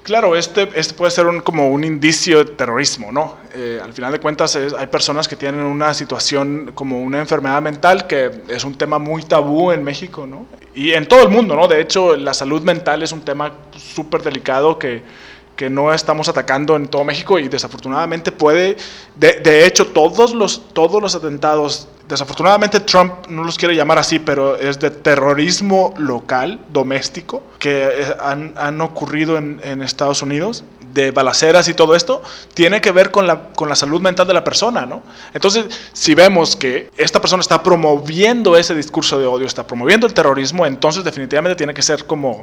Claro, 0.05 0.37
este, 0.37 0.69
este 0.75 0.93
puede 0.93 1.11
ser 1.11 1.27
un, 1.27 1.41
como 1.41 1.71
un 1.71 1.83
indicio 1.83 2.45
de 2.45 2.51
terrorismo, 2.53 3.11
¿no? 3.11 3.39
Eh, 3.55 3.81
al 3.83 3.95
final 3.95 4.13
de 4.13 4.21
cuentas 4.21 4.55
hay 4.55 4.87
personas 4.89 5.27
que 5.27 5.35
tienen 5.35 5.63
una 5.63 5.95
situación 5.95 6.73
como 6.75 7.03
una 7.03 7.21
enfermedad 7.21 7.63
mental 7.63 8.07
que 8.07 8.31
es 8.49 8.65
un 8.65 8.75
tema 8.75 8.99
muy 8.99 9.23
tabú 9.23 9.73
en 9.73 9.83
México, 9.83 10.27
¿no? 10.27 10.45
Y 10.75 10.93
en 10.93 11.09
todo 11.09 11.23
el 11.23 11.31
mundo, 11.31 11.57
¿no? 11.57 11.69
De 11.69 11.81
hecho, 11.81 12.17
la 12.17 12.35
salud 12.35 12.61
mental 12.61 13.03
es 13.03 13.13
un 13.13 13.23
tema 13.23 13.51
súper 13.79 14.23
delicado 14.23 14.79
que, 14.79 15.03
que 15.57 15.71
no 15.71 15.93
estamos 15.93 16.29
atacando 16.29 16.77
en 16.77 16.89
todo 16.89 17.05
México 17.05 17.39
y 17.39 17.49
desafortunadamente 17.49 18.33
puede, 18.33 18.77
de, 19.17 19.35
de, 19.35 19.67
hecho 19.67 19.87
todos 19.89 20.35
los, 20.35 20.69
todos 20.73 21.01
los 21.01 21.15
atentados, 21.15 21.89
desafortunadamente 22.09 22.81
Trump 22.81 23.27
no 23.29 23.45
los 23.45 23.57
quiere 23.57 23.77
llamar 23.77 23.99
así, 23.99 24.19
pero 24.19 24.57
es 24.57 24.81
de 24.81 24.91
terrorismo 24.91 25.95
local, 25.97 26.61
doméstico, 26.71 27.43
que 27.59 27.85
eh, 27.85 28.17
han, 28.21 28.55
han 28.57 28.81
ocurrido 28.81 29.39
en, 29.39 29.61
en, 29.63 29.83
Estados 29.83 30.23
Unidos, 30.23 30.65
de 30.93 31.11
balaceras 31.11 31.69
y 31.69 31.75
todo 31.75 31.95
esto, 31.95 32.23
tiene 32.55 32.81
que 32.81 32.93
ver 32.93 33.11
con 33.11 33.27
la, 33.27 33.51
con 33.51 33.69
la 33.69 33.75
salud 33.75 34.01
mental 34.01 34.27
de 34.27 34.35
la 34.35 34.45
persona, 34.45 34.87
¿no? 34.87 35.03
Entonces, 35.33 35.67
si 35.93 36.15
vemos 36.15 36.55
que 36.55 36.91
esta 36.97 37.21
persona 37.21 37.41
está 37.41 37.63
promoviendo 37.63 38.57
ese 38.57 38.75
discurso 38.75 39.19
de 39.19 39.27
odio, 39.27 39.47
está 39.47 39.67
promoviendo 39.67 40.07
el 40.07 40.15
terrorismo, 40.15 40.67
entonces 40.67 41.05
definitivamente 41.05 41.57
tiene 41.57 41.75
que 41.75 41.83
ser 41.83 42.07
como... 42.07 42.43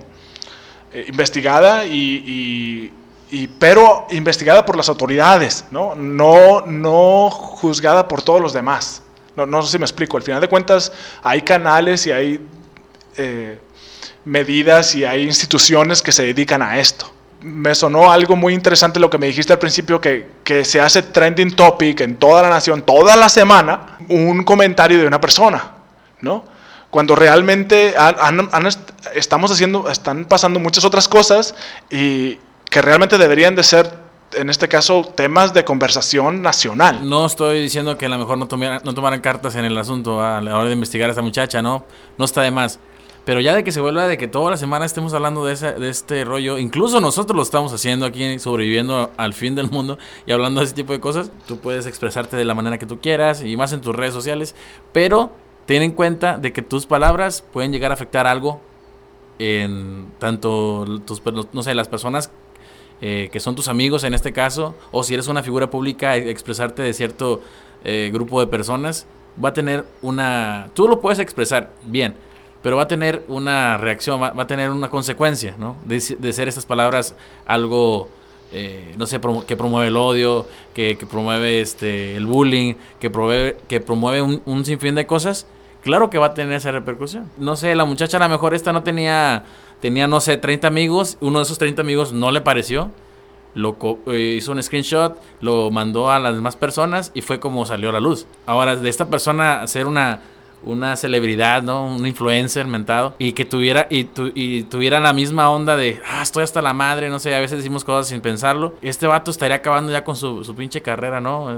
Eh, 0.94 1.06
investigada 1.08 1.86
y, 1.86 1.94
y, 1.94 2.92
y, 3.32 3.48
pero 3.48 4.06
investigada 4.12 4.66
por 4.66 4.76
las 4.76 4.90
autoridades, 4.90 5.64
¿no? 5.72 5.96
No, 5.96 6.66
no 6.66 7.30
juzgada 7.32 8.08
por 8.08 8.22
todos 8.22 8.42
los 8.42 8.52
demás. 8.52 9.02
No, 9.38 9.46
no 9.46 9.62
sé 9.62 9.72
si 9.72 9.80
me 9.80 9.86
explico. 9.86 10.18
Al 10.18 10.24
final 10.24 10.42
de 10.42 10.50
cuentas, 10.50 10.92
hay 11.24 11.42
canales 11.42 12.06
y 12.06 12.12
hay 12.12 12.46
eh, 13.16 13.58
medidas 14.26 14.94
y 14.96 15.06
hay 15.06 15.24
instituciones 15.24 16.02
que 16.02 16.12
se 16.12 16.24
dedican 16.24 16.62
a 16.62 16.78
esto. 16.78 17.10
Me 17.40 17.74
sonó 17.74 18.12
algo 18.12 18.36
muy 18.36 18.54
interesante 18.54 19.00
lo 19.00 19.10
que 19.10 19.18
me 19.18 19.28
dijiste 19.28 19.54
al 19.54 19.60
principio, 19.60 20.02
que, 20.02 20.30
que 20.44 20.66
se 20.66 20.82
hace 20.82 21.02
trending 21.02 21.56
topic 21.56 22.02
en 22.02 22.18
toda 22.18 22.42
la 22.42 22.50
nación, 22.50 22.82
toda 22.82 23.16
la 23.16 23.30
semana, 23.30 23.98
un 24.10 24.44
comentario 24.44 25.00
de 25.00 25.08
una 25.08 25.22
persona, 25.22 25.72
¿no? 26.20 26.44
Cuando 26.90 27.16
realmente 27.16 27.96
han, 27.98 28.50
han, 28.52 28.68
estamos 29.16 29.50
haciendo, 29.50 29.90
están 29.90 30.26
pasando 30.26 30.60
muchas 30.60 30.84
otras 30.84 31.08
cosas 31.08 31.56
y, 31.90 32.38
que 32.72 32.82
realmente 32.82 33.18
deberían 33.18 33.54
de 33.54 33.64
ser, 33.64 33.92
en 34.34 34.50
este 34.50 34.70
caso, 34.70 35.04
temas 35.04 35.54
de 35.54 35.66
conversación 35.66 36.42
nacional. 36.42 37.08
No 37.08 37.26
estoy 37.26 37.62
diciendo 37.62 37.98
que 37.98 38.06
a 38.06 38.10
lo 38.10 38.18
mejor 38.18 38.38
no, 38.38 38.48
tomaran, 38.48 38.82
no 38.86 38.94
tomaran 38.94 39.20
cartas 39.20 39.56
en 39.56 39.66
el 39.66 39.78
asunto 39.78 40.24
a 40.24 40.40
la 40.40 40.58
hora 40.58 40.68
de 40.68 40.74
investigar 40.74 41.10
a 41.10 41.12
esta 41.12 41.22
muchacha, 41.22 41.62
¿no? 41.62 41.84
No 42.18 42.24
está 42.24 42.42
de 42.42 42.50
más. 42.50 42.80
Pero 43.26 43.42
ya 43.42 43.54
de 43.54 43.66
que 43.66 43.74
se 43.74 43.82
vuelva 43.82 44.08
de 44.08 44.18
que 44.18 44.30
toda 44.30 44.50
la 44.50 44.56
semana 44.56 44.86
estemos 44.86 45.14
hablando 45.14 45.44
de, 45.44 45.54
ese, 45.54 45.74
de 45.74 45.90
este 45.90 46.24
rollo, 46.24 46.58
incluso 46.58 47.02
nosotros 47.02 47.36
lo 47.36 47.44
estamos 47.44 47.74
haciendo 47.74 48.06
aquí, 48.06 48.40
sobreviviendo 48.40 49.12
al 49.18 49.34
fin 49.34 49.54
del 49.54 49.70
mundo 49.70 50.00
y 50.26 50.32
hablando 50.32 50.62
de 50.62 50.68
ese 50.68 50.74
tipo 50.74 50.94
de 50.94 51.02
cosas, 51.02 51.30
tú 51.48 51.58
puedes 51.58 51.86
expresarte 51.86 52.38
de 52.38 52.46
la 52.46 52.56
manera 52.56 52.78
que 52.78 52.86
tú 52.86 53.02
quieras 53.02 53.44
y 53.44 53.58
más 53.58 53.74
en 53.74 53.82
tus 53.82 53.94
redes 53.94 54.14
sociales, 54.14 54.56
pero 54.94 55.34
ten 55.66 55.84
en 55.84 55.92
cuenta 55.92 56.38
de 56.38 56.54
que 56.54 56.62
tus 56.62 56.86
palabras 56.86 57.44
pueden 57.52 57.74
llegar 57.74 57.92
a 57.92 57.96
afectar 57.96 58.28
algo 58.28 58.62
en 59.40 60.14
tanto 60.20 60.86
tus, 61.06 61.22
no 61.52 61.64
sé, 61.64 61.76
las 61.76 61.90
personas 61.90 62.32
eh, 63.02 63.30
que 63.32 63.40
son 63.40 63.56
tus 63.56 63.68
amigos 63.68 64.04
en 64.04 64.14
este 64.14 64.32
caso, 64.32 64.76
o 64.92 65.04
si 65.04 65.16
eres 65.16 65.28
una 65.28 65.42
figura 65.42 65.72
pública, 65.72 66.16
e, 66.18 66.30
expresarte 66.30 66.84
de 66.84 66.94
cierto 66.94 67.42
eh, 67.84 68.12
grupo 68.14 68.40
de 68.40 68.46
personas, 68.46 69.08
va 69.44 69.50
a 69.50 69.54
tener 69.54 69.86
una... 70.04 70.70
Tú 70.76 70.88
lo 70.88 71.02
puedes 71.02 71.18
expresar 71.18 71.72
bien, 71.84 72.14
pero 72.62 72.78
va 72.78 72.84
a 72.84 72.88
tener 72.88 73.24
una 73.28 73.78
reacción, 73.78 74.22
va, 74.22 74.32
va 74.32 74.44
a 74.44 74.48
tener 74.48 74.70
una 74.70 74.90
consecuencia, 74.90 75.56
¿no? 75.58 75.78
De, 75.86 76.00
de 76.20 76.34
ser 76.34 76.48
estas 76.48 76.66
palabras 76.66 77.16
algo... 77.46 78.10
Eh, 78.54 78.96
no 78.98 79.08
sé, 79.08 79.18
promo 79.18 79.46
que 79.46 79.56
promueve 79.56 79.88
el 79.88 79.96
odio, 79.96 80.46
que, 80.74 80.98
que, 80.98 81.06
promueve 81.06 81.62
este, 81.62 82.18
el 82.18 82.26
bullying, 82.26 82.74
que 83.00 83.10
promueve, 83.10 83.58
que 83.70 83.80
promueve 83.80 84.22
un, 84.22 84.42
un, 84.46 84.66
sinfín 84.66 84.94
de 84.94 85.08
cosas, 85.08 85.48
claro 85.84 86.10
que 86.10 86.18
va 86.18 86.28
a 86.28 86.34
tener 86.34 86.52
esa 86.56 86.72
repercusión. 86.72 87.32
No 87.38 87.56
sé, 87.56 87.74
la 87.76 87.86
muchacha 87.86 88.18
a 88.18 88.20
lo 88.20 88.28
mejor 88.28 88.54
esta 88.54 88.74
no 88.74 88.84
tenía 88.84 89.46
tenía, 89.82 90.08
no 90.08 90.22
sé, 90.22 90.38
30 90.38 90.68
amigos, 90.68 91.18
uno 91.20 91.40
de 91.40 91.44
esos 91.44 91.58
30 91.58 91.82
amigos 91.82 92.14
no 92.14 92.32
le 92.32 92.42
pareció, 92.42 92.92
lo 93.54 93.78
eh, 94.08 94.36
hizo 94.38 94.52
un 94.52 94.64
screenshot, 94.64 95.18
lo 95.42 95.72
mandó 95.72 96.10
a 96.10 96.20
las 96.20 96.36
demás 96.36 96.56
personas 96.56 97.12
y 97.14 97.22
fue 97.22 97.40
como 97.40 97.66
salió 97.66 97.90
a 97.90 97.94
la 97.94 98.00
luz. 98.00 98.26
Ahora, 98.46 98.76
de 98.76 98.90
esta 98.90 99.10
persona 99.10 99.68
ser 99.68 99.88
una, 99.88 100.22
una 100.64 100.96
celebridad, 100.96 101.62
¿no? 101.64 101.86
Un 101.86 102.06
influencer 102.06 102.66
mentado 102.66 103.16
y 103.20 103.34
que 103.34 103.44
tuviera 103.44 103.88
y, 103.90 104.06
tu, 104.06 104.32
y, 104.34 104.64
tuviera 104.64 105.00
la 105.00 105.12
misma 105.12 105.50
onda 105.50 105.76
de, 105.76 106.00
ah, 106.10 106.22
estoy 106.22 106.44
hasta 106.44 106.62
la 106.62 106.74
madre, 106.74 107.10
no 107.10 107.20
sé, 107.20 107.36
a 107.36 107.40
veces 107.40 107.58
decimos 107.58 107.84
cosas 107.84 108.08
sin 108.08 108.22
pensarlo. 108.22 108.76
Este 108.82 109.08
vato 109.08 109.32
estaría 109.32 109.58
acabando 109.58 109.92
ya 109.92 110.04
con 110.04 110.16
su, 110.16 110.46
su 110.46 110.56
pinche 110.56 110.82
carrera, 110.82 111.20
¿no? 111.20 111.50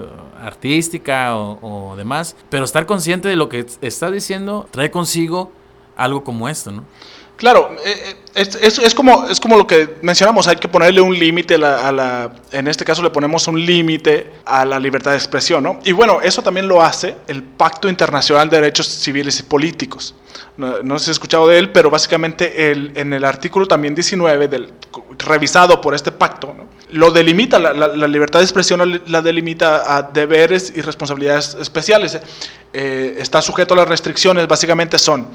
Artística 0.42 1.36
o, 1.36 1.92
o 1.92 1.96
demás. 1.96 2.36
Pero 2.50 2.66
estar 2.66 2.86
consciente 2.86 3.28
de 3.28 3.36
lo 3.36 3.50
que 3.50 3.66
está 3.82 4.10
diciendo 4.10 4.68
trae 4.72 4.90
consigo 4.90 5.52
algo 5.96 6.24
como 6.24 6.50
esto, 6.50 6.72
¿no? 6.72 6.86
Claro, 7.38 7.76
es, 8.36 8.56
es, 8.56 8.80
es, 8.80 8.96
como, 8.96 9.28
es 9.28 9.40
como 9.40 9.58
lo 9.58 9.68
que 9.68 9.96
mencionamos, 10.02 10.48
hay 10.48 10.56
que 10.56 10.68
ponerle 10.68 11.02
un 11.02 11.18
límite 11.18 11.56
a 11.56 11.58
la, 11.58 11.88
a 11.88 11.92
la, 11.92 12.32
en 12.52 12.68
este 12.68 12.86
caso 12.86 13.02
le 13.02 13.10
ponemos 13.10 13.48
un 13.48 13.60
límite 13.66 14.32
a 14.46 14.64
la 14.66 14.80
libertad 14.80 15.12
de 15.12 15.18
expresión, 15.18 15.64
¿no? 15.64 15.80
Y 15.84 15.92
bueno, 15.92 16.22
eso 16.22 16.42
también 16.42 16.68
lo 16.68 16.82
hace 16.82 17.16
el 17.28 17.44
Pacto 17.44 17.90
Internacional 17.90 18.50
de 18.50 18.58
Derechos 18.62 18.88
Civiles 18.88 19.40
y 19.40 19.44
Políticos. 19.44 20.16
No, 20.58 20.84
no 20.84 21.00
sé 21.00 21.06
si 21.06 21.12
has 21.12 21.16
escuchado 21.16 21.48
de 21.48 21.58
él, 21.58 21.72
pero 21.72 21.90
básicamente 21.90 22.72
el, 22.72 22.92
en 22.96 23.12
el 23.14 23.26
artículo 23.26 23.68
también 23.68 23.96
19, 23.96 24.48
del, 24.48 24.72
revisado 25.18 25.82
por 25.82 25.96
este 25.96 26.12
pacto, 26.12 26.54
¿no? 26.56 26.68
lo 26.92 27.12
delimita, 27.12 27.58
la, 27.60 27.74
la, 27.74 27.88
la, 27.88 28.08
libertad 28.08 28.40
de 28.40 28.46
expresión 28.46 29.02
la 29.08 29.22
delimita 29.22 29.98
a 29.98 30.04
deberes 30.04 30.72
y 30.76 30.82
responsabilidades 30.82 31.58
especiales. 31.60 32.20
Eh, 32.72 33.16
está 33.18 33.42
sujeto 33.42 33.74
a 33.74 33.78
las 33.78 33.88
restricciones, 33.88 34.48
básicamente 34.48 35.00
son 35.00 35.28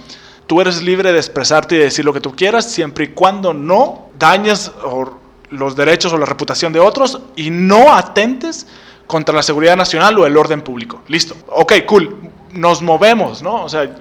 Tú 0.48 0.62
eres 0.62 0.82
libre 0.82 1.12
de 1.12 1.18
expresarte 1.18 1.74
y 1.74 1.78
decir 1.78 2.06
lo 2.06 2.14
que 2.14 2.22
tú 2.22 2.34
quieras, 2.34 2.72
siempre 2.72 3.04
y 3.04 3.08
cuando 3.08 3.52
no 3.52 4.08
dañes 4.18 4.72
los 5.50 5.76
derechos 5.76 6.10
o 6.14 6.16
la 6.16 6.24
reputación 6.24 6.72
de 6.72 6.80
otros 6.80 7.20
y 7.36 7.50
no 7.50 7.92
atentes 7.92 8.66
contra 9.06 9.34
la 9.34 9.42
seguridad 9.42 9.76
nacional 9.76 10.18
o 10.18 10.24
el 10.24 10.34
orden 10.38 10.62
público. 10.62 11.02
Listo. 11.06 11.36
Ok, 11.48 11.74
cool. 11.86 12.16
Nos 12.52 12.80
movemos, 12.80 13.42
¿no? 13.42 13.64
O 13.64 13.68
sea, 13.68 13.94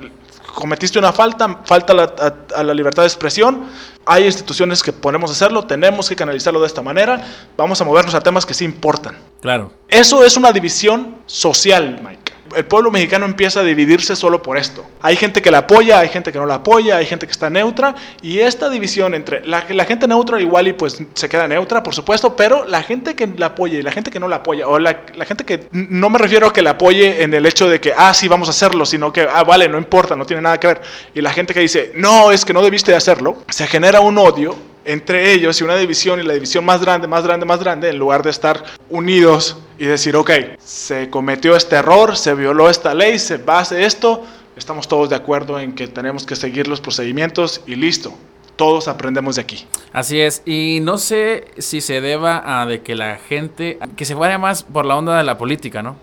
cometiste 0.55 0.97
una 0.97 1.11
falta, 1.11 1.59
falta 1.65 1.93
la, 1.93 2.03
a, 2.03 2.59
a, 2.59 2.63
la 2.63 2.73
libertad 2.73 3.03
de 3.03 3.07
expresión. 3.07 3.65
Hay 4.05 4.25
instituciones 4.25 4.81
que 4.81 4.93
podemos 4.93 5.29
hacerlo, 5.29 5.65
tenemos 5.65 6.07
que 6.07 6.15
canalizarlo 6.15 6.61
de 6.61 6.67
esta 6.67 6.81
manera. 6.81 7.27
Vamos 7.57 7.81
a 7.81 7.83
movernos 7.83 8.15
a 8.15 8.21
temas 8.21 8.45
que 8.45 8.53
sí 8.53 8.63
importan. 8.63 9.17
Claro. 9.41 9.73
Eso 9.89 10.23
es 10.23 10.37
una 10.37 10.53
división 10.53 11.17
social, 11.25 11.99
Mike 12.01 12.36
el 12.55 12.65
pueblo 12.65 12.91
mexicano 12.91 13.25
empieza 13.25 13.61
a 13.61 13.63
dividirse 13.63 14.15
solo 14.15 14.41
por 14.41 14.57
esto. 14.57 14.85
Hay 15.01 15.15
gente 15.15 15.41
que 15.41 15.51
la 15.51 15.59
apoya, 15.59 15.99
hay 15.99 16.09
gente 16.09 16.31
que 16.31 16.39
no 16.39 16.45
la 16.45 16.55
apoya, 16.55 16.97
hay 16.97 17.05
gente 17.05 17.25
que 17.25 17.31
está 17.31 17.49
neutra 17.49 17.95
y 18.21 18.39
esta 18.39 18.69
división 18.69 19.13
entre 19.13 19.45
la, 19.45 19.61
gente 19.85 20.07
neutra 20.07 20.39
igual 20.39 20.67
y 20.67 20.73
pues 20.73 20.97
se 21.13 21.29
queda 21.29 21.47
neutra, 21.47 21.83
por 21.83 21.93
supuesto, 21.93 22.35
pero 22.35 22.65
la 22.65 22.83
gente 22.83 23.15
que 23.15 23.27
la 23.27 23.47
apoya 23.47 23.79
y 23.79 23.81
la 23.81 23.91
gente 23.91 24.11
que 24.11 24.19
no 24.19 24.27
la 24.27 24.37
apoya, 24.37 24.67
o 24.67 24.79
la, 24.79 25.01
la, 25.15 25.25
gente 25.25 25.43
que 25.43 25.67
no 25.71 26.09
me 26.09 26.19
refiero 26.19 26.47
a 26.47 26.53
que 26.53 26.61
la 26.61 26.71
apoye 26.71 27.23
en 27.23 27.33
el 27.33 27.45
hecho 27.45 27.69
de 27.69 27.79
que, 27.79 27.93
ah, 27.95 28.13
sí, 28.13 28.27
vamos 28.27 28.47
a 28.47 28.51
hacerlo, 28.51 28.85
sino 28.85 29.11
que, 29.11 29.21
ah, 29.21 29.43
vale, 29.43 29.67
no 29.69 29.77
importa, 29.77 30.15
no 30.15 30.25
tiene 30.25 30.41
nada 30.41 30.59
que 30.59 30.67
ver. 30.67 30.81
Y 31.13 31.21
la 31.21 31.31
gente 31.31 31.53
que 31.53 31.59
dice, 31.59 31.91
no, 31.95 32.31
es 32.31 32.45
que 32.45 32.53
no 32.53 32.61
debiste 32.61 32.91
de 32.91 32.97
hacerlo, 32.97 33.43
se 33.49 33.67
genera 33.67 33.99
un 33.99 34.17
odio 34.17 34.55
entre 34.87 35.33
ellos 35.33 35.59
y 35.59 35.65
una 35.65 35.75
división 35.75 36.19
y 36.21 36.23
la 36.23 36.33
división 36.33 36.63
más 36.63 36.79
grande, 36.81 37.07
más 37.07 37.23
grande, 37.23 37.45
más 37.45 37.59
grande, 37.59 37.89
en 37.89 37.99
lugar 37.99 38.23
de 38.23 38.29
estar 38.29 38.63
unidos 38.89 39.57
y 39.77 39.85
decir, 39.85 40.15
ok, 40.15 40.31
se 40.63 41.09
cometió 41.09 41.57
este 41.57 41.75
error, 41.75 42.15
se 42.15 42.33
violó 42.33 42.69
esta 42.69 42.93
ley, 42.93 43.19
se 43.19 43.35
base 43.35 43.85
esto, 43.85 44.23
estamos 44.55 44.87
todos 44.87 45.09
de 45.09 45.15
acuerdo 45.17 45.59
en 45.59 45.75
que 45.75 45.87
tenemos 45.87 46.25
que 46.25 46.37
seguir 46.37 46.69
los 46.69 46.79
procedimientos 46.79 47.61
y 47.67 47.75
listo. 47.75 48.13
Todos 48.55 48.87
aprendemos 48.87 49.35
de 49.35 49.41
aquí. 49.41 49.67
Así 49.91 50.19
es, 50.19 50.41
y 50.45 50.79
no 50.81 50.97
sé 50.97 51.45
si 51.57 51.81
se 51.81 52.01
deba 52.01 52.61
a 52.61 52.65
de 52.65 52.81
que 52.81 52.95
la 52.95 53.17
gente, 53.17 53.77
que 53.97 54.05
se 54.05 54.15
vaya 54.15 54.39
más 54.39 54.63
por 54.63 54.85
la 54.85 54.95
onda 54.95 55.17
de 55.17 55.23
la 55.25 55.37
política, 55.37 55.83
¿no? 55.83 55.97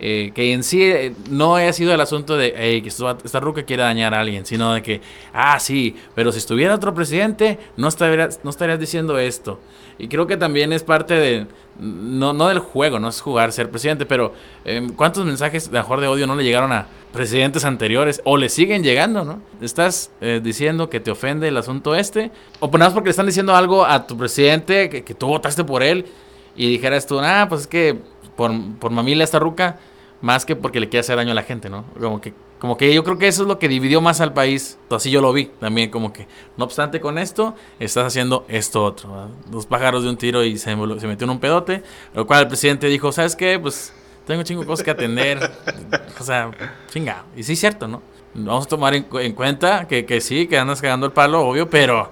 Eh, 0.00 0.32
que 0.34 0.52
en 0.52 0.62
sí 0.62 0.82
eh, 0.82 1.14
no 1.30 1.56
haya 1.56 1.72
sido 1.72 1.94
el 1.94 2.00
asunto 2.00 2.36
de 2.36 2.52
que 2.52 2.88
esta 2.88 3.40
ruca 3.40 3.62
quiere 3.62 3.82
dañar 3.82 4.14
a 4.14 4.20
alguien, 4.20 4.44
sino 4.44 4.74
de 4.74 4.82
que, 4.82 5.00
ah, 5.32 5.58
sí, 5.60 5.96
pero 6.14 6.32
si 6.32 6.38
estuviera 6.38 6.74
otro 6.74 6.94
presidente, 6.94 7.58
no 7.76 7.88
estarías, 7.88 8.40
no 8.42 8.50
estarías 8.50 8.80
diciendo 8.80 9.18
esto. 9.18 9.60
Y 9.98 10.08
creo 10.08 10.26
que 10.26 10.36
también 10.36 10.72
es 10.72 10.82
parte 10.82 11.14
de, 11.14 11.46
no, 11.78 12.32
no 12.32 12.48
del 12.48 12.58
juego, 12.58 12.98
no 12.98 13.08
es 13.08 13.20
jugar 13.20 13.52
ser 13.52 13.70
presidente, 13.70 14.06
pero 14.06 14.34
em, 14.64 14.88
¿cuántos 14.90 15.24
mensajes 15.24 15.70
de 15.70 15.78
mejor 15.78 16.00
de 16.00 16.08
odio 16.08 16.26
no 16.26 16.34
le 16.34 16.42
llegaron 16.42 16.72
a 16.72 16.88
presidentes 17.12 17.64
anteriores 17.64 18.20
o 18.24 18.36
le 18.36 18.48
siguen 18.48 18.82
llegando, 18.82 19.24
no? 19.24 19.40
Estás 19.60 20.10
eh, 20.20 20.40
diciendo 20.42 20.90
que 20.90 20.98
te 20.98 21.12
ofende 21.12 21.46
el 21.46 21.56
asunto 21.56 21.94
este, 21.94 22.32
o 22.58 22.70
ponemos 22.70 22.92
porque 22.92 23.08
le 23.08 23.10
están 23.12 23.26
diciendo 23.26 23.54
algo 23.54 23.84
a 23.84 24.06
tu 24.06 24.16
presidente, 24.16 24.88
que, 24.90 25.04
que 25.04 25.14
tú 25.14 25.28
votaste 25.28 25.62
por 25.62 25.82
él, 25.82 26.06
y 26.56 26.70
dijeras 26.70 27.06
tú, 27.06 27.20
ah, 27.20 27.46
pues 27.48 27.62
es 27.62 27.66
que 27.66 27.98
por, 28.36 28.52
por 28.78 28.90
mamila 28.90 29.24
esta 29.24 29.38
ruca, 29.38 29.78
más 30.20 30.46
que 30.46 30.56
porque 30.56 30.80
le 30.80 30.88
quiere 30.88 31.00
hacer 31.00 31.16
daño 31.16 31.32
a 31.32 31.34
la 31.34 31.42
gente, 31.42 31.68
¿no? 31.68 31.84
Como 32.00 32.20
que, 32.20 32.32
como 32.58 32.78
que 32.78 32.94
yo 32.94 33.04
creo 33.04 33.18
que 33.18 33.28
eso 33.28 33.42
es 33.42 33.48
lo 33.48 33.58
que 33.58 33.68
dividió 33.68 34.00
más 34.00 34.20
al 34.22 34.32
país. 34.32 34.78
Así 34.90 35.10
yo 35.10 35.20
lo 35.20 35.32
vi 35.32 35.46
también, 35.60 35.90
como 35.90 36.12
que, 36.12 36.26
no 36.56 36.64
obstante 36.64 36.98
con 37.00 37.18
esto, 37.18 37.54
estás 37.78 38.06
haciendo 38.06 38.46
esto 38.48 38.84
otro. 38.84 39.28
Dos 39.50 39.66
pájaros 39.66 40.02
de 40.02 40.08
un 40.08 40.16
tiro 40.16 40.42
y 40.42 40.56
se, 40.56 40.74
metió 40.74 41.24
en 41.24 41.30
un 41.30 41.40
pedote. 41.40 41.82
Lo 42.14 42.26
cual 42.26 42.42
el 42.42 42.48
presidente 42.48 42.86
dijo, 42.86 43.12
¿sabes 43.12 43.36
qué? 43.36 43.58
Pues 43.58 43.92
tengo 44.26 44.42
chingo 44.44 44.64
cosas 44.64 44.82
que 44.82 44.90
atender. 44.90 45.38
o 46.18 46.24
sea, 46.24 46.50
chinga. 46.88 47.24
Y 47.36 47.42
sí 47.42 47.52
es 47.52 47.60
cierto, 47.60 47.86
¿no? 47.86 48.00
Vamos 48.32 48.64
a 48.64 48.68
tomar 48.68 48.94
en, 48.94 49.32
cuenta 49.34 49.86
que, 49.86 50.06
que 50.06 50.22
sí, 50.22 50.46
que 50.46 50.58
andas 50.58 50.80
cagando 50.80 51.04
el 51.06 51.12
palo, 51.12 51.46
obvio, 51.46 51.68
pero 51.68 52.10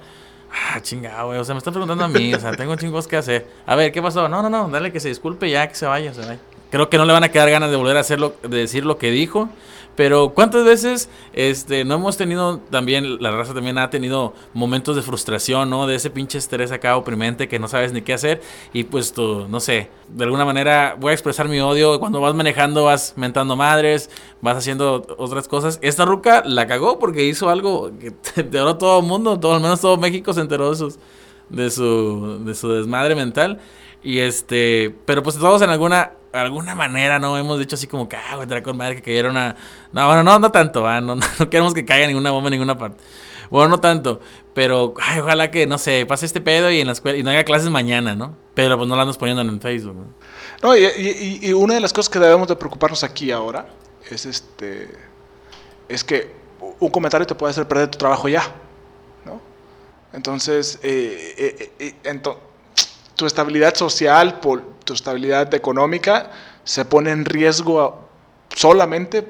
Ah, 0.53 0.81
chingado, 0.81 1.29
güey. 1.29 1.39
O 1.39 1.45
sea, 1.45 1.55
me 1.55 1.59
están 1.59 1.73
preguntando 1.73 2.05
a 2.05 2.09
mí. 2.09 2.35
O 2.35 2.41
sea, 2.41 2.53
tengo 2.53 2.77
chingos 2.77 3.09
que 3.09 3.17
hacer. 3.17 3.47
A 3.67 3.75
ver, 3.75 3.91
¿qué 3.91 4.03
pasó? 4.03 4.29
No, 4.29 4.43
no, 4.43 4.51
no. 4.51 4.69
Dale 4.69 4.93
que 4.93 5.01
se 5.01 5.09
disculpe 5.09 5.51
ya, 5.51 5.67
que 5.67 5.75
se 5.75 5.87
vaya, 5.87 6.13
se 6.13 6.21
vaya. 6.21 6.39
Creo 6.71 6.89
que 6.89 6.99
no 6.99 7.05
le 7.05 7.13
van 7.13 7.25
a 7.25 7.31
quedar 7.31 7.51
ganas 7.51 7.71
de 7.71 7.77
volver 7.77 7.97
a 7.97 8.01
hacerlo, 8.01 8.35
de 8.43 8.57
decir 8.57 8.85
lo 8.85 8.99
que 8.99 9.11
dijo. 9.11 9.49
Pero 9.95 10.31
¿cuántas 10.31 10.65
veces 10.65 11.09
este, 11.35 11.85
no 11.85 11.97
hemos 11.97 12.17
tenido 12.17 12.59
también, 12.71 13.23
la 13.23 13.31
raza 13.31 13.53
también 13.53 13.77
ha 13.79 13.91
tenido 13.91 14.33
momentos 14.55 14.97
de 14.97 15.03
frustración, 15.03 15.69
¿no? 15.69 15.87
De 15.87 15.97
ese 15.97 16.11
pinche 16.11 16.39
estrés 16.39 16.73
acá 16.73 16.97
oprimente 16.97 17.49
que 17.49 17.59
no 17.59 17.69
sabes 17.69 17.93
ni 17.93 18.03
qué 18.03 18.15
hacer. 18.15 18.41
Y 18.73 18.85
pues 18.85 19.13
tú, 19.13 19.47
no 19.49 19.61
sé, 19.61 19.91
de 20.09 20.25
alguna 20.25 20.45
manera 20.45 20.97
voy 20.99 21.11
a 21.11 21.13
expresar 21.13 21.49
mi 21.49 21.61
odio. 21.61 22.01
Cuando 22.01 22.21
vas 22.21 22.35
manejando 22.35 22.85
vas 22.85 23.15
mentando 23.17 23.55
madres, 23.55 24.09
vas 24.41 24.57
haciendo 24.57 25.05
otras 25.19 25.47
cosas. 25.47 25.79
Esta 25.83 26.05
ruca 26.05 26.43
la 26.47 26.67
cagó 26.67 26.99
porque 26.99 27.25
hizo 27.25 27.51
algo 27.51 27.91
que 27.99 28.13
enteró 28.41 28.79
todo 28.79 29.01
el 29.01 29.07
mundo, 29.07 29.39
todo, 29.39 29.55
al 29.55 29.61
menos 29.61 29.81
todo 29.81 29.97
México 29.99 30.33
se 30.33 30.41
enteró 30.41 30.71
de, 30.71 30.77
sus, 30.77 30.99
de, 31.51 31.71
su, 31.71 32.45
de 32.45 32.55
su 32.55 32.71
desmadre 32.71 33.15
mental. 33.15 33.61
Y 34.03 34.19
este, 34.19 34.95
pero 35.05 35.23
pues 35.23 35.39
todos 35.39 35.63
en 35.63 35.71
alguna 35.71 36.13
alguna 36.33 36.75
manera, 36.75 37.19
¿no? 37.19 37.37
Hemos 37.37 37.59
dicho 37.59 37.77
así 37.77 37.87
como 37.87 38.09
que, 38.09 38.17
ah, 38.17 38.37
güey, 38.37 38.63
con 38.63 38.77
madre 38.77 38.97
que 38.97 39.03
cayeron 39.03 39.37
a. 39.37 39.55
No, 39.93 40.07
bueno, 40.07 40.23
no, 40.23 40.39
no 40.39 40.51
tanto. 40.51 40.83
No, 41.03 41.17
no, 41.17 41.51
queremos 41.51 41.75
que 41.75 41.85
caiga 41.85 42.07
ninguna 42.07 42.31
bomba 42.31 42.49
en 42.49 42.53
ninguna 42.53 42.79
parte. 42.79 43.03
Bueno, 43.51 43.69
no 43.69 43.81
tanto. 43.81 44.21
Pero, 44.55 44.95
ay, 45.01 45.21
ojalá 45.21 45.51
que, 45.51 45.67
no 45.67 45.79
sé, 45.79 46.07
pase 46.07 46.27
este 46.27 46.41
pedo 46.41 46.71
y 46.71 46.81
en 46.81 46.87
la 46.87 46.95
escuela 46.95 47.19
y 47.19 47.23
no 47.23 47.31
haya 47.31 47.45
clases 47.45 47.69
mañana, 47.71 48.15
¿no? 48.15 48.37
Pero 48.55 48.77
pues 48.77 48.89
no 48.89 48.97
la 48.97 49.03
andas 49.03 49.19
poniendo 49.19 49.43
en 49.43 49.61
Facebook, 49.61 49.95
¿no? 49.95 50.07
No, 50.63 50.77
y, 50.77 51.41
y, 51.43 51.53
una 51.53 51.75
de 51.75 51.81
las 51.81 51.93
cosas 51.93 52.09
que 52.09 52.19
debemos 52.19 52.49
de 52.49 52.57
preocuparnos 52.57 53.05
aquí 53.05 53.31
ahora 53.31 53.67
es 54.11 54.27
este. 54.27 54.89
Es 55.89 56.05
que 56.05 56.35
un 56.81 56.91
comentario 56.91 57.27
te 57.27 57.35
puede 57.35 57.51
hacer 57.51 57.67
perder 57.69 57.91
tu 57.91 57.99
trabajo 57.99 58.29
ya, 58.29 58.43
¿no? 59.25 59.41
Entonces, 60.13 60.79
eh, 60.83 61.35
eh, 61.37 61.73
eh, 61.79 61.95
entonces 62.05 62.43
tu 63.17 63.27
estabilidad 63.27 63.75
social, 63.75 64.41
tu 64.85 64.95
estabilidad 64.95 65.53
económica 65.55 66.31
se 66.65 66.85
pone 66.85 67.11
en 67.11 67.25
riesgo 67.25 68.09
solamente 68.55 69.27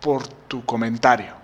por 0.00 0.26
tu 0.26 0.64
comentario. 0.64 1.34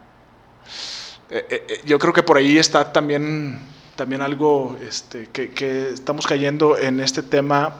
Eh, 1.30 1.46
eh, 1.50 1.66
eh, 1.68 1.80
yo 1.84 1.99
creo 1.99 2.12
que 2.12 2.23
por 2.23 2.37
ahí 2.37 2.58
está 2.58 2.92
también, 2.92 3.58
también 3.96 4.23
algo 4.23 4.76
este, 4.87 5.28
que, 5.28 5.88
estamos 5.88 6.26
cayendo 6.26 6.78
en 6.78 7.00
este 7.00 7.22
tema 7.22 7.76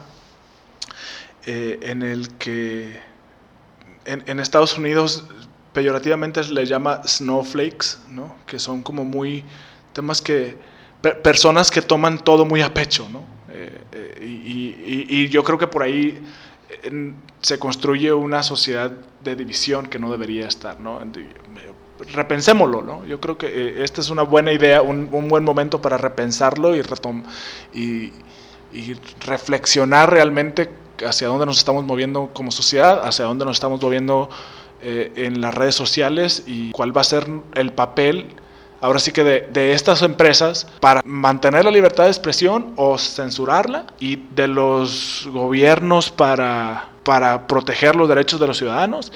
en 1.47 2.01
el 2.01 2.29
que 2.39 2.99
en, 4.05 4.39
Estados 4.39 4.79
Unidos 4.79 5.25
peyorativamente 5.73 6.43
se 6.43 6.51
les 6.51 6.67
llama 6.67 7.03
snowflakes, 7.05 7.99
¿no? 8.09 8.35
que 8.47 8.57
son 8.57 8.81
como 8.81 9.05
muy 9.05 9.43
temas 9.93 10.23
que 10.23 10.57
personas 11.13 11.69
que 11.69 11.83
toman 11.83 12.17
todo 12.17 12.45
muy 12.45 12.63
a 12.63 12.73
pecho, 12.73 13.07
¿no? 13.11 13.23
Eh, 13.55 13.81
eh, 13.93 15.05
y, 15.09 15.27
yo 15.29 15.43
creo 15.43 15.57
que 15.57 15.67
por 15.67 15.83
ahí 15.83 16.21
se 17.41 17.57
construye 17.57 18.11
una 18.11 18.43
sociedad 18.43 18.91
de 19.23 19.35
división 19.35 19.87
que 19.87 19.99
no 19.99 20.11
debería 20.11 20.47
estar, 20.47 20.79
¿no? 20.79 20.99
Repensémoslo. 22.13 23.05
Yo 23.05 23.19
creo 23.19 23.37
que 23.37 23.47
eh, 23.47 23.83
esta 23.83 24.01
es 24.01 24.09
una 24.09 24.23
buena 24.23 24.51
idea, 24.51 24.81
un, 24.81 25.09
buen 25.09 25.43
momento 25.43 25.81
para 25.81 25.97
repensarlo 25.97 26.75
y, 26.75 26.81
y, 27.73 28.13
y 28.73 28.93
reflexionar 29.25 30.11
realmente 30.11 30.69
hacia 31.05 31.27
dónde 31.27 31.45
nos 31.45 31.57
estamos 31.57 31.85
moviendo 31.85 32.31
como 32.33 32.51
sociedad, 32.51 33.05
hacia 33.05 33.25
dónde 33.25 33.45
nos 33.45 33.55
estamos 33.55 33.81
moviendo 33.81 34.29
en 34.81 35.41
las 35.41 35.55
redes 35.55 35.73
sociales 35.73 36.43
y 36.45 36.69
cuál 36.69 36.95
va 36.95 37.01
a 37.01 37.05
ser 37.05 37.27
el 37.55 37.73
papel 37.73 38.27
ahora 38.85 38.99
sí 38.99 39.11
que 39.11 39.23
de, 39.23 39.73
estas 39.73 40.01
empresas 40.03 40.67
para 40.79 41.01
mantener 41.03 41.65
la 41.65 41.71
libertad 41.71 42.03
de 42.03 42.11
expresión 42.11 42.73
o 42.75 42.97
censurarla 42.97 43.87
y 43.99 44.17
de 44.35 44.47
los 44.47 45.27
gobiernos 45.31 46.11
para, 46.11 46.89
para 47.03 47.47
proteger 47.47 47.95
los 47.95 48.07
derechos 48.07 48.39
de 48.39 48.47
los 48.47 48.57
ciudadanos 48.57 49.11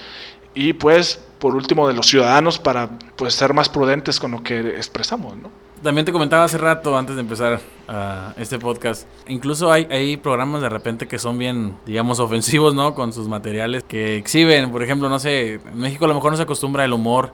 y 0.56 0.74
pues 0.74 1.24
por 1.38 1.56
último 1.56 1.88
de 1.88 1.94
los 1.94 2.08
ciudadanos 2.08 2.58
para 2.58 2.90
pues 3.16 3.36
ser 3.36 3.54
más 3.54 3.70
prudentes 3.70 4.20
con 4.20 4.32
lo 4.32 4.44
que 4.44 4.60
expresamos, 4.60 5.38
¿no? 5.38 5.52
También 5.84 6.04
te 6.04 6.12
comentaba 6.12 6.44
hace 6.44 6.58
rato, 6.58 6.98
antes 6.98 7.16
de 7.16 7.22
empezar 7.22 7.62
uh, 7.88 8.38
este 8.38 8.60
podcast, 8.60 9.08
incluso 9.28 9.72
hay, 9.72 9.88
hay 9.90 10.18
programas 10.18 10.62
de 10.62 10.68
repente 10.68 11.08
que 11.08 11.18
son 11.18 11.38
bien, 11.38 11.78
digamos, 11.86 12.20
ofensivos, 12.20 12.74
¿no? 12.74 12.96
Con 12.96 13.14
sus 13.14 13.30
materiales 13.30 13.84
que 13.88 14.18
exhiben, 14.18 14.72
por 14.72 14.84
ejemplo, 14.84 15.08
no 15.08 15.20
sé, 15.20 15.54
en 15.54 15.78
México 15.78 16.04
a 16.04 16.10
lo 16.10 16.16
mejor 16.16 16.32
no 16.32 16.38
se 16.38 16.44
acostumbra 16.44 16.84
el 16.84 16.92
humor 16.92 17.34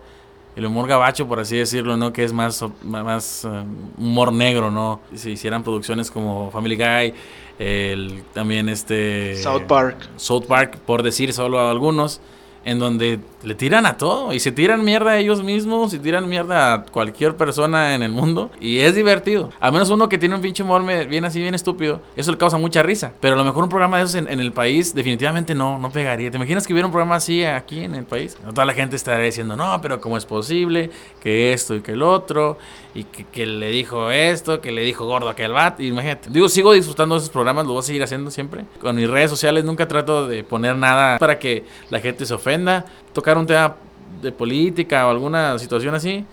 el 0.56 0.65
humor 0.65 0.88
gabacho, 0.88 1.28
por 1.28 1.39
así 1.39 1.58
decirlo, 1.58 1.98
¿no? 1.98 2.13
Que 2.13 2.24
es 2.24 2.34
más, 2.34 2.63
más 2.84 3.46
eh, 3.46 3.63
humor 3.98 4.32
negro, 4.32 4.72
¿no? 4.72 5.02
Si 5.13 5.32
hicieran 5.32 5.63
producciones 5.63 6.10
como 6.10 6.50
Family 6.52 6.78
Guy, 6.78 7.13
el, 7.60 8.24
también 8.34 8.70
este... 8.70 9.36
South 9.38 9.63
Park. 9.68 9.98
South 10.15 10.46
Park, 10.48 10.78
por 10.86 11.04
decir 11.04 11.34
solo 11.34 11.60
a 11.60 11.72
algunos 11.72 12.22
en 12.65 12.80
donde 12.80 13.19
le 13.43 13.56
tiran 13.56 13.86
a 13.86 13.97
todo 13.97 14.34
y 14.34 14.39
se 14.39 14.51
tiran 14.51 14.84
mierda 14.84 15.12
a 15.12 15.17
ellos 15.19 15.43
mismos 15.43 15.93
y 15.93 15.99
tiran 15.99 16.28
mierda 16.28 16.73
a 16.73 16.84
cualquier 16.84 17.38
persona 17.38 17.93
en 17.93 18.01
el 18.01 18.12
mundo 18.12 18.49
y 18.60 18.80
es 18.80 18.95
divertido. 18.95 19.51
Al 19.60 19.71
menos 19.71 19.89
uno 19.91 20.10
que 20.10 20.17
tiene 20.17 20.36
un 20.36 20.41
pinche 20.41 20.63
humor 20.63 20.84
bien 21.08 21.25
así, 21.25 21.39
bien 21.39 21.54
estúpido, 21.54 22.01
eso 22.15 22.32
le 22.32 22.38
causa 22.38 22.58
mucha 22.58 22.82
risa. 22.82 23.13
Pero 23.21 23.36
a 23.36 23.38
lo 23.38 23.45
mejor 23.45 23.63
un 23.63 23.69
programa 23.69 23.99
de 23.99 24.04
esos 24.04 24.15
en, 24.15 24.28
el 24.28 24.51
país 24.51 24.93
definitivamente 24.95 25.54
no, 25.54 25.78
no 25.78 25.91
pegaría. 25.91 26.32
¿Te 26.32 26.38
imaginas 26.38 26.65
que 26.65 26.73
hubiera 26.73 26.88
un 26.88 26.91
programa 26.91 27.15
así 27.15 27.43
aquí 27.45 27.82
en 27.82 27.95
el 27.95 28.06
país? 28.06 28.36
Toda 28.36 28.65
la 28.65 28.73
gente 28.73 28.95
estaría 28.95 29.25
diciendo, 29.25 29.56
no, 29.56 29.80
pero 29.82 30.01
¿cómo 30.01 30.17
es 30.17 30.25
posible? 30.25 30.89
Que 31.21 31.54
esto 31.54 31.75
y 31.75 31.82
que 31.82 31.91
el 31.91 32.01
otro 32.01 32.58
y 32.95 33.04
que, 33.04 33.45
le 33.45 33.69
dijo 33.69 34.10
esto, 34.10 34.62
que 34.62 34.71
le 34.71 34.82
dijo 34.82 35.06
gordo 35.06 35.30
aquel 35.30 35.51
bat. 35.51 35.80
Imagínate. 35.82 36.30
Digo, 36.32 36.47
sigo 36.47 36.71
disfrutando 36.73 37.15
de 37.15 37.19
esos 37.19 37.30
programas, 37.30 37.65
lo 37.65 37.73
voy 37.73 37.82
a 37.82 37.84
seguir 37.84 38.01
haciendo 38.01 38.32
siempre. 38.32 38.63
Con 38.80 38.95
mis 38.95 39.10
redes 39.10 39.30
sociales 39.30 39.65
nunca 39.65 39.88
trato 39.88 40.28
de 40.28 40.43
poner 40.43 40.78
nada 40.78 41.19
para 41.19 41.38
que 41.38 41.65
la 41.89 41.99
gente 41.99 42.25
se 42.25 42.34
ofenda. 42.34 42.55
Tocar 43.13 43.38
un 43.38 43.46
tema 43.46 43.76
de 44.22 44.32
política 44.32 45.08
o 45.08 45.10
alguna 45.10 45.58
situación 45.60 45.96
así 45.96 46.26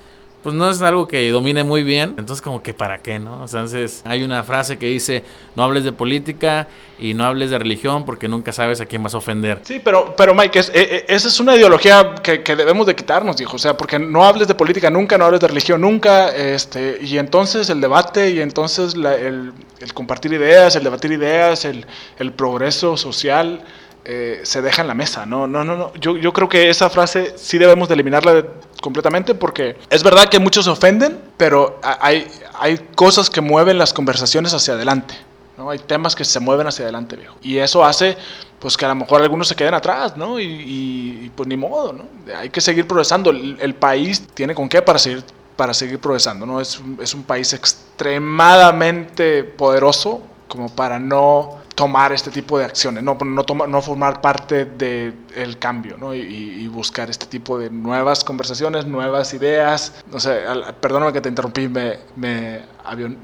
pues 0.43 0.55
no 0.55 0.69
es 0.69 0.83
algo 0.83 1.07
que 1.07 1.31
domine 1.31 1.63
muy 1.63 1.83
bien. 1.85 2.15
Entonces, 2.19 2.43
como 2.43 2.63
que 2.63 2.75
para 2.75 2.99
qué, 2.99 3.19
¿no? 3.19 3.45
Entonces, 3.45 4.03
hay 4.05 4.23
una 4.23 4.43
frase 4.43 4.77
que 4.77 4.87
dice, 4.87 5.23
no 5.55 5.63
hables 5.63 5.85
de 5.85 5.93
política 5.93 6.67
y 6.99 7.15
no 7.15 7.25
hables 7.25 7.51
de 7.51 7.59
religión 7.59 8.05
porque 8.05 8.29
nunca 8.29 8.53
sabes 8.53 8.81
a 8.81 8.87
quién 8.87 9.03
vas 9.03 9.15
a 9.15 9.19
ofender. 9.19 9.61
Sí, 9.63 9.81
pero, 9.83 10.15
pero 10.17 10.35
Mike, 10.35 10.59
es, 10.59 10.69
eh, 10.71 10.73
eh, 10.75 11.05
esa 11.09 11.29
es 11.29 11.39
una 11.39 11.55
ideología 11.55 12.15
que, 12.23 12.39
debemos 12.57 12.87
de 12.87 12.97
quitarnos, 12.97 13.37
dijo. 13.37 13.57
O 13.57 13.59
sea, 13.59 13.77
porque 13.77 13.99
no 13.99 14.25
hables 14.25 14.49
de 14.49 14.55
política 14.55 14.91
nunca, 14.91 15.17
no 15.17 15.27
hables 15.27 15.41
de 15.41 15.49
religión 15.49 15.81
nunca, 15.81 16.31
este, 16.31 16.99
y 17.01 17.19
entonces 17.19 17.71
el 17.71 17.81
debate 17.81 18.31
y 18.31 18.41
entonces 18.41 18.95
el, 18.95 19.53
compartir 19.95 20.33
ideas, 20.33 20.75
el 20.75 20.83
debatir 20.83 21.13
ideas, 21.13 21.65
el, 21.65 21.87
el 22.19 22.33
progreso 22.33 22.97
social 22.97 23.65
eh, 24.05 24.41
se 24.43 24.63
deja 24.63 24.83
en 24.83 24.89
la 24.89 24.95
mesa. 24.95 25.27
No, 25.27 25.47
no, 25.47 25.65
no, 25.65 25.77
no. 25.77 25.95
Yo, 25.95 26.17
yo 26.17 26.33
creo 26.33 26.49
que 26.49 26.71
esa 26.71 26.91
frase 26.91 27.35
sí 27.37 27.59
debemos 27.59 27.89
de 27.89 27.95
eliminarla 27.95 28.45
completamente 28.81 29.35
porque 29.35 29.77
es 29.91 30.03
verdad 30.03 30.29
que 30.29 30.39
muchos 30.41 30.65
se 30.65 30.71
ofenden, 30.71 31.21
pero 31.37 31.79
hay, 31.83 32.27
hay 32.59 32.79
cosas 32.95 33.31
que 33.31 33.41
mueven 33.41 33.79
las 33.79 33.93
conversaciones 33.93 34.53
hacia 34.55 34.75
adelante. 34.75 35.15
¿no? 35.57 35.71
Hay 35.71 35.79
temas 35.79 36.17
que 36.17 36.25
se 36.25 36.41
mueven 36.41 36.67
hacia 36.67 36.85
adelante, 36.85 37.17
viejo. 37.17 37.37
Y 37.43 37.59
eso 37.59 37.85
hace 37.85 38.17
pues 38.59 38.77
que 38.77 38.85
a 38.85 38.89
lo 38.89 38.95
mejor 38.95 39.23
algunos 39.23 39.49
se 39.49 39.57
queden 39.57 39.75
atrás, 39.75 40.17
¿no? 40.17 40.39
Y, 40.39 41.33
pues 41.35 41.49
ni 41.49 41.57
modo, 41.57 41.93
¿no? 41.93 42.05
Hay 42.37 42.49
que 42.51 42.61
seguir 42.61 42.87
progresando. 42.87 43.31
El, 43.31 43.75
país 43.75 44.25
tiene 44.35 44.55
con 44.55 44.69
qué 44.69 44.81
para 44.83 45.01
seguir, 45.01 45.25
para 45.57 45.75
seguir 45.75 45.99
progresando, 45.99 46.47
¿no? 46.47 46.61
Es, 46.61 46.81
es 47.01 47.13
un 47.13 47.25
país 47.25 47.53
extremadamente 47.53 49.43
poderoso 49.43 50.23
como 50.47 50.69
para 50.69 51.01
no 51.01 51.62
tomar 51.83 52.13
este 52.13 52.31
tipo 52.31 52.61
de 52.61 52.65
acciones, 52.65 53.03
no, 53.03 53.19
no, 53.21 53.45
no 53.67 53.83
formar 53.83 54.21
parte 54.21 54.67
del 54.67 55.59
cambio 55.59 55.97
¿no? 55.99 56.15
y, 56.15 56.69
buscar 56.69 57.11
este 57.11 57.27
tipo 57.27 57.59
de 57.59 57.71
nuevas 57.71 58.23
conversaciones, 58.23 58.87
nuevas 58.87 59.35
ideas. 59.35 59.93
No 60.11 60.21
sé, 60.21 60.43
perdóname 60.81 61.13
que 61.13 61.21
te 61.21 61.29
interrumpí, 61.29 61.69
me, 61.69 61.99
me, 62.15 62.61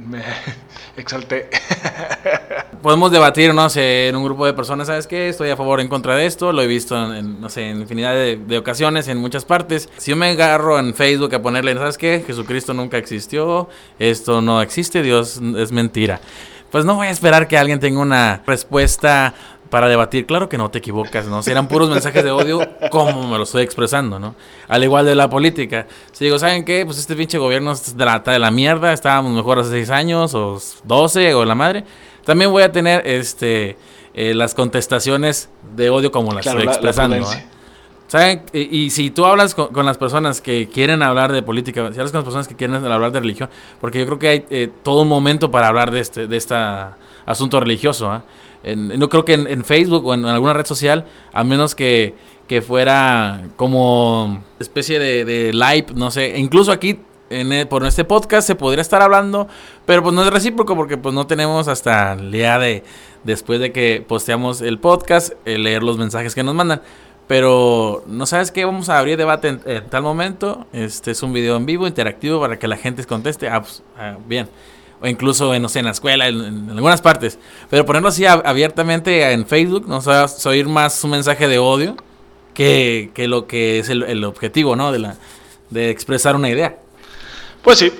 me 0.08 0.22
exalté. 0.96 1.48
Podemos 2.82 3.12
debatir, 3.12 3.54
no 3.54 3.70
sé, 3.70 4.08
en 4.08 4.16
un 4.16 4.24
grupo 4.24 4.44
de 4.44 4.54
personas, 4.54 4.88
¿sabes 4.88 5.06
qué? 5.06 5.28
Estoy 5.28 5.50
a 5.50 5.56
favor 5.56 5.78
o 5.78 5.82
en 5.82 5.88
contra 5.88 6.16
de 6.16 6.26
esto, 6.26 6.52
lo 6.52 6.60
he 6.60 6.66
visto 6.66 6.96
en, 7.14 7.40
no 7.40 7.48
sé, 7.48 7.70
en 7.70 7.80
infinidad 7.80 8.14
de, 8.14 8.36
de, 8.44 8.58
ocasiones, 8.58 9.06
en 9.06 9.18
muchas 9.18 9.44
partes. 9.44 9.88
Si 9.98 10.10
yo 10.10 10.16
me 10.16 10.30
agarro 10.30 10.80
en 10.80 10.94
Facebook 10.94 11.32
a 11.32 11.40
ponerle, 11.40 11.74
¿sabes 11.74 11.96
qué? 11.96 12.24
Jesucristo 12.26 12.74
nunca 12.74 12.98
existió, 12.98 13.68
esto 14.00 14.42
no 14.42 14.60
existe, 14.60 15.02
Dios 15.02 15.40
es 15.56 15.70
mentira 15.70 16.20
pues 16.70 16.84
no 16.84 16.94
voy 16.94 17.08
a 17.08 17.10
esperar 17.10 17.48
que 17.48 17.56
alguien 17.56 17.80
tenga 17.80 18.00
una 18.00 18.42
respuesta 18.46 19.34
para 19.70 19.88
debatir. 19.88 20.26
Claro 20.26 20.48
que 20.48 20.58
no 20.58 20.70
te 20.70 20.78
equivocas, 20.78 21.26
¿no? 21.26 21.42
Si 21.42 21.50
eran 21.50 21.68
puros 21.68 21.90
mensajes 21.90 22.24
de 22.24 22.30
odio, 22.30 22.60
¿cómo 22.90 23.26
me 23.26 23.36
lo 23.36 23.44
estoy 23.44 23.62
expresando, 23.62 24.18
no? 24.18 24.34
Al 24.66 24.82
igual 24.82 25.06
de 25.06 25.14
la 25.14 25.28
política. 25.28 25.86
Si 26.12 26.24
digo, 26.24 26.38
¿saben 26.38 26.64
qué? 26.64 26.84
Pues 26.84 26.98
este 26.98 27.14
pinche 27.14 27.38
gobierno 27.38 27.74
trata 27.96 28.32
de 28.32 28.38
la 28.38 28.50
mierda, 28.50 28.92
estábamos 28.92 29.32
mejor 29.32 29.58
hace 29.58 29.70
seis 29.70 29.90
años, 29.90 30.34
o 30.34 30.58
12, 30.84 31.34
o 31.34 31.44
la 31.44 31.54
madre. 31.54 31.84
También 32.24 32.50
voy 32.50 32.62
a 32.62 32.72
tener 32.72 33.06
este 33.06 33.76
eh, 34.14 34.34
las 34.34 34.54
contestaciones 34.54 35.48
de 35.76 35.90
odio 35.90 36.10
como 36.10 36.32
las 36.32 36.46
estoy 36.46 36.64
expresando, 36.64 37.16
¿Saben? 38.08 38.42
Y, 38.54 38.88
si 38.88 39.10
tú 39.10 39.26
hablas 39.26 39.54
con, 39.54 39.84
las 39.84 39.98
personas 39.98 40.40
que 40.40 40.66
quieren 40.68 41.02
hablar 41.02 41.30
de 41.30 41.42
política, 41.42 41.92
si 41.92 41.98
hablas 41.98 42.10
con 42.10 42.20
las 42.20 42.24
personas 42.24 42.48
que 42.48 42.56
quieren 42.56 42.76
hablar 42.76 43.12
de 43.12 43.20
religión, 43.20 43.50
porque 43.82 43.98
yo 43.98 44.06
creo 44.06 44.18
que 44.18 44.28
hay 44.28 44.44
eh, 44.48 44.70
todo 44.82 45.02
un 45.02 45.08
momento 45.08 45.50
para 45.50 45.68
hablar 45.68 45.90
de 45.90 46.00
este, 46.00 46.26
de 46.26 46.36
este 46.38 46.54
asunto 47.26 47.60
religioso. 47.60 48.10
¿ah? 48.10 48.24
no 48.64 49.08
creo 49.10 49.26
que 49.26 49.34
en, 49.34 49.64
Facebook 49.64 50.06
o 50.06 50.14
en, 50.14 50.24
alguna 50.24 50.54
red 50.54 50.64
social, 50.64 51.04
a 51.34 51.44
menos 51.44 51.74
que, 51.74 52.14
que 52.48 52.62
fuera 52.62 53.42
como 53.56 54.42
especie 54.58 54.98
de, 54.98 55.26
de, 55.26 55.52
live, 55.52 55.88
no 55.94 56.10
sé, 56.10 56.38
incluso 56.38 56.72
aquí 56.72 56.98
en 57.28 57.52
e, 57.52 57.66
por 57.66 57.84
este 57.84 58.04
podcast 58.04 58.46
se 58.46 58.54
podría 58.54 58.80
estar 58.80 59.02
hablando, 59.02 59.48
pero 59.84 60.02
pues 60.02 60.14
no 60.14 60.22
es 60.22 60.30
recíproco 60.30 60.74
porque 60.74 60.96
pues 60.96 61.14
no 61.14 61.26
tenemos 61.26 61.68
hasta 61.68 62.14
el 62.14 62.32
día 62.32 62.58
de 62.58 62.84
después 63.24 63.60
de 63.60 63.70
que 63.70 64.02
posteamos 64.06 64.62
el 64.62 64.78
podcast, 64.78 65.34
leer 65.44 65.82
los 65.82 65.98
mensajes 65.98 66.34
que 66.34 66.42
nos 66.42 66.54
mandan. 66.54 66.80
Pero 67.28 68.04
no 68.06 68.24
sabes 68.24 68.50
qué, 68.50 68.64
vamos 68.64 68.88
a 68.88 68.98
abrir 68.98 69.18
debate 69.18 69.58
en, 69.64 69.86
tal 69.90 70.02
momento. 70.02 70.66
Este 70.72 71.10
es 71.10 71.22
un 71.22 71.34
video 71.34 71.56
en 71.56 71.66
vivo, 71.66 71.86
interactivo, 71.86 72.40
para 72.40 72.58
que 72.58 72.66
la 72.66 72.78
gente 72.78 73.04
conteste. 73.04 73.48
Ah, 73.48 73.60
pues, 73.60 73.82
ah, 73.98 74.16
bien. 74.26 74.48
O 75.02 75.06
incluso, 75.06 75.54
en, 75.54 75.60
no 75.60 75.68
sé, 75.68 75.80
en 75.80 75.84
la 75.84 75.90
escuela, 75.90 76.26
en, 76.26 76.70
algunas 76.70 77.02
partes. 77.02 77.38
Pero 77.68 77.84
ponerlo 77.84 78.08
así 78.08 78.24
abiertamente 78.24 79.30
en 79.30 79.46
Facebook, 79.46 79.86
no 79.86 80.00
sabes, 80.00 80.44
oír 80.46 80.66
más 80.68 81.04
un 81.04 81.10
mensaje 81.10 81.46
de 81.46 81.58
odio 81.58 81.96
que, 82.54 83.10
que 83.12 83.28
lo 83.28 83.46
que 83.46 83.78
es 83.78 83.90
el, 83.90 84.24
objetivo, 84.24 84.74
¿no? 84.74 84.90
De, 84.90 84.98
la, 84.98 85.16
de 85.68 85.90
expresar 85.90 86.34
una 86.34 86.48
idea. 86.48 86.78
Pues 87.62 87.78
sí. 87.78 87.92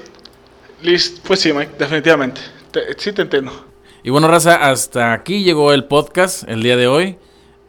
pues 1.26 1.40
sí, 1.40 1.52
Mike, 1.52 1.72
definitivamente. 1.78 2.40
sí 2.96 3.12
te 3.12 3.22
entiendo. 3.22 3.52
Y 4.02 4.08
bueno, 4.08 4.26
Raza, 4.26 4.54
hasta 4.70 5.12
aquí 5.12 5.44
llegó 5.44 5.74
el 5.74 5.84
podcast 5.84 6.48
el 6.48 6.62
día 6.62 6.78
de 6.78 6.86
hoy. 6.86 7.18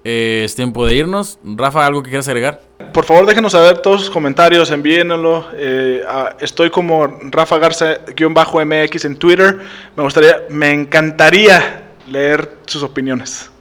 Eh, 0.03 0.43
es 0.45 0.55
tiempo 0.55 0.85
de 0.85 0.95
irnos. 0.95 1.39
Rafa, 1.43 1.85
¿algo 1.85 2.01
que 2.01 2.09
quieras 2.09 2.27
agregar? 2.27 2.61
Por 2.93 3.05
favor, 3.05 3.25
déjenos 3.25 3.51
saber 3.51 3.79
todos 3.79 4.01
sus 4.01 4.09
comentarios, 4.09 4.71
envíenlo. 4.71 5.45
Eh, 5.53 6.01
estoy 6.39 6.69
como 6.69 7.07
Rafa 7.07 7.57
Garza-MX 7.57 9.05
en 9.05 9.15
Twitter. 9.17 9.59
Me 9.95 10.03
gustaría, 10.03 10.43
me 10.49 10.71
encantaría 10.71 11.83
leer 12.07 12.57
sus 12.65 12.83
opiniones. 12.83 13.51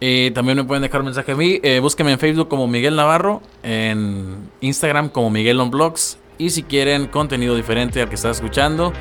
Y 0.00 0.32
también 0.32 0.58
me 0.58 0.64
pueden 0.64 0.82
dejar 0.82 1.00
un 1.00 1.06
mensaje 1.06 1.32
a 1.32 1.36
mí. 1.36 1.60
Eh, 1.62 1.80
búsquenme 1.80 2.12
en 2.12 2.18
Facebook 2.18 2.48
como 2.48 2.66
Miguel 2.66 2.96
Navarro, 2.96 3.40
en 3.62 4.50
Instagram 4.60 5.08
como 5.08 5.30
Miguel 5.30 5.60
on 5.60 5.70
Blogs. 5.70 6.18
Y 6.36 6.50
si 6.50 6.64
quieren 6.64 7.06
contenido 7.06 7.54
diferente 7.54 8.02
al 8.02 8.08
que 8.08 8.16
estás 8.16 8.36
escuchando, 8.36 8.92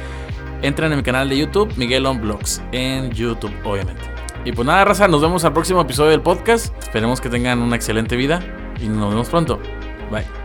entren 0.61 0.91
en 0.91 0.99
mi 0.99 1.03
canal 1.03 1.27
de 1.27 1.37
YouTube, 1.37 1.73
Miguel 1.77 2.05
on 2.05 2.21
Blogs, 2.21 2.61
en 2.71 3.11
YouTube, 3.11 3.53
obviamente. 3.65 4.12
Y 4.45 4.51
pues 4.51 4.65
nada, 4.65 4.83
raza, 4.83 5.07
nos 5.07 5.21
vemos 5.21 5.45
al 5.45 5.53
próximo 5.53 5.81
episodio 5.81 6.11
del 6.11 6.21
podcast. 6.21 6.75
Esperemos 6.79 7.21
que 7.21 7.29
tengan 7.29 7.59
una 7.59 7.75
excelente 7.75 8.15
vida 8.15 8.41
y 8.81 8.87
nos 8.87 9.09
vemos 9.09 9.29
pronto. 9.29 9.59
Bye. 10.11 10.42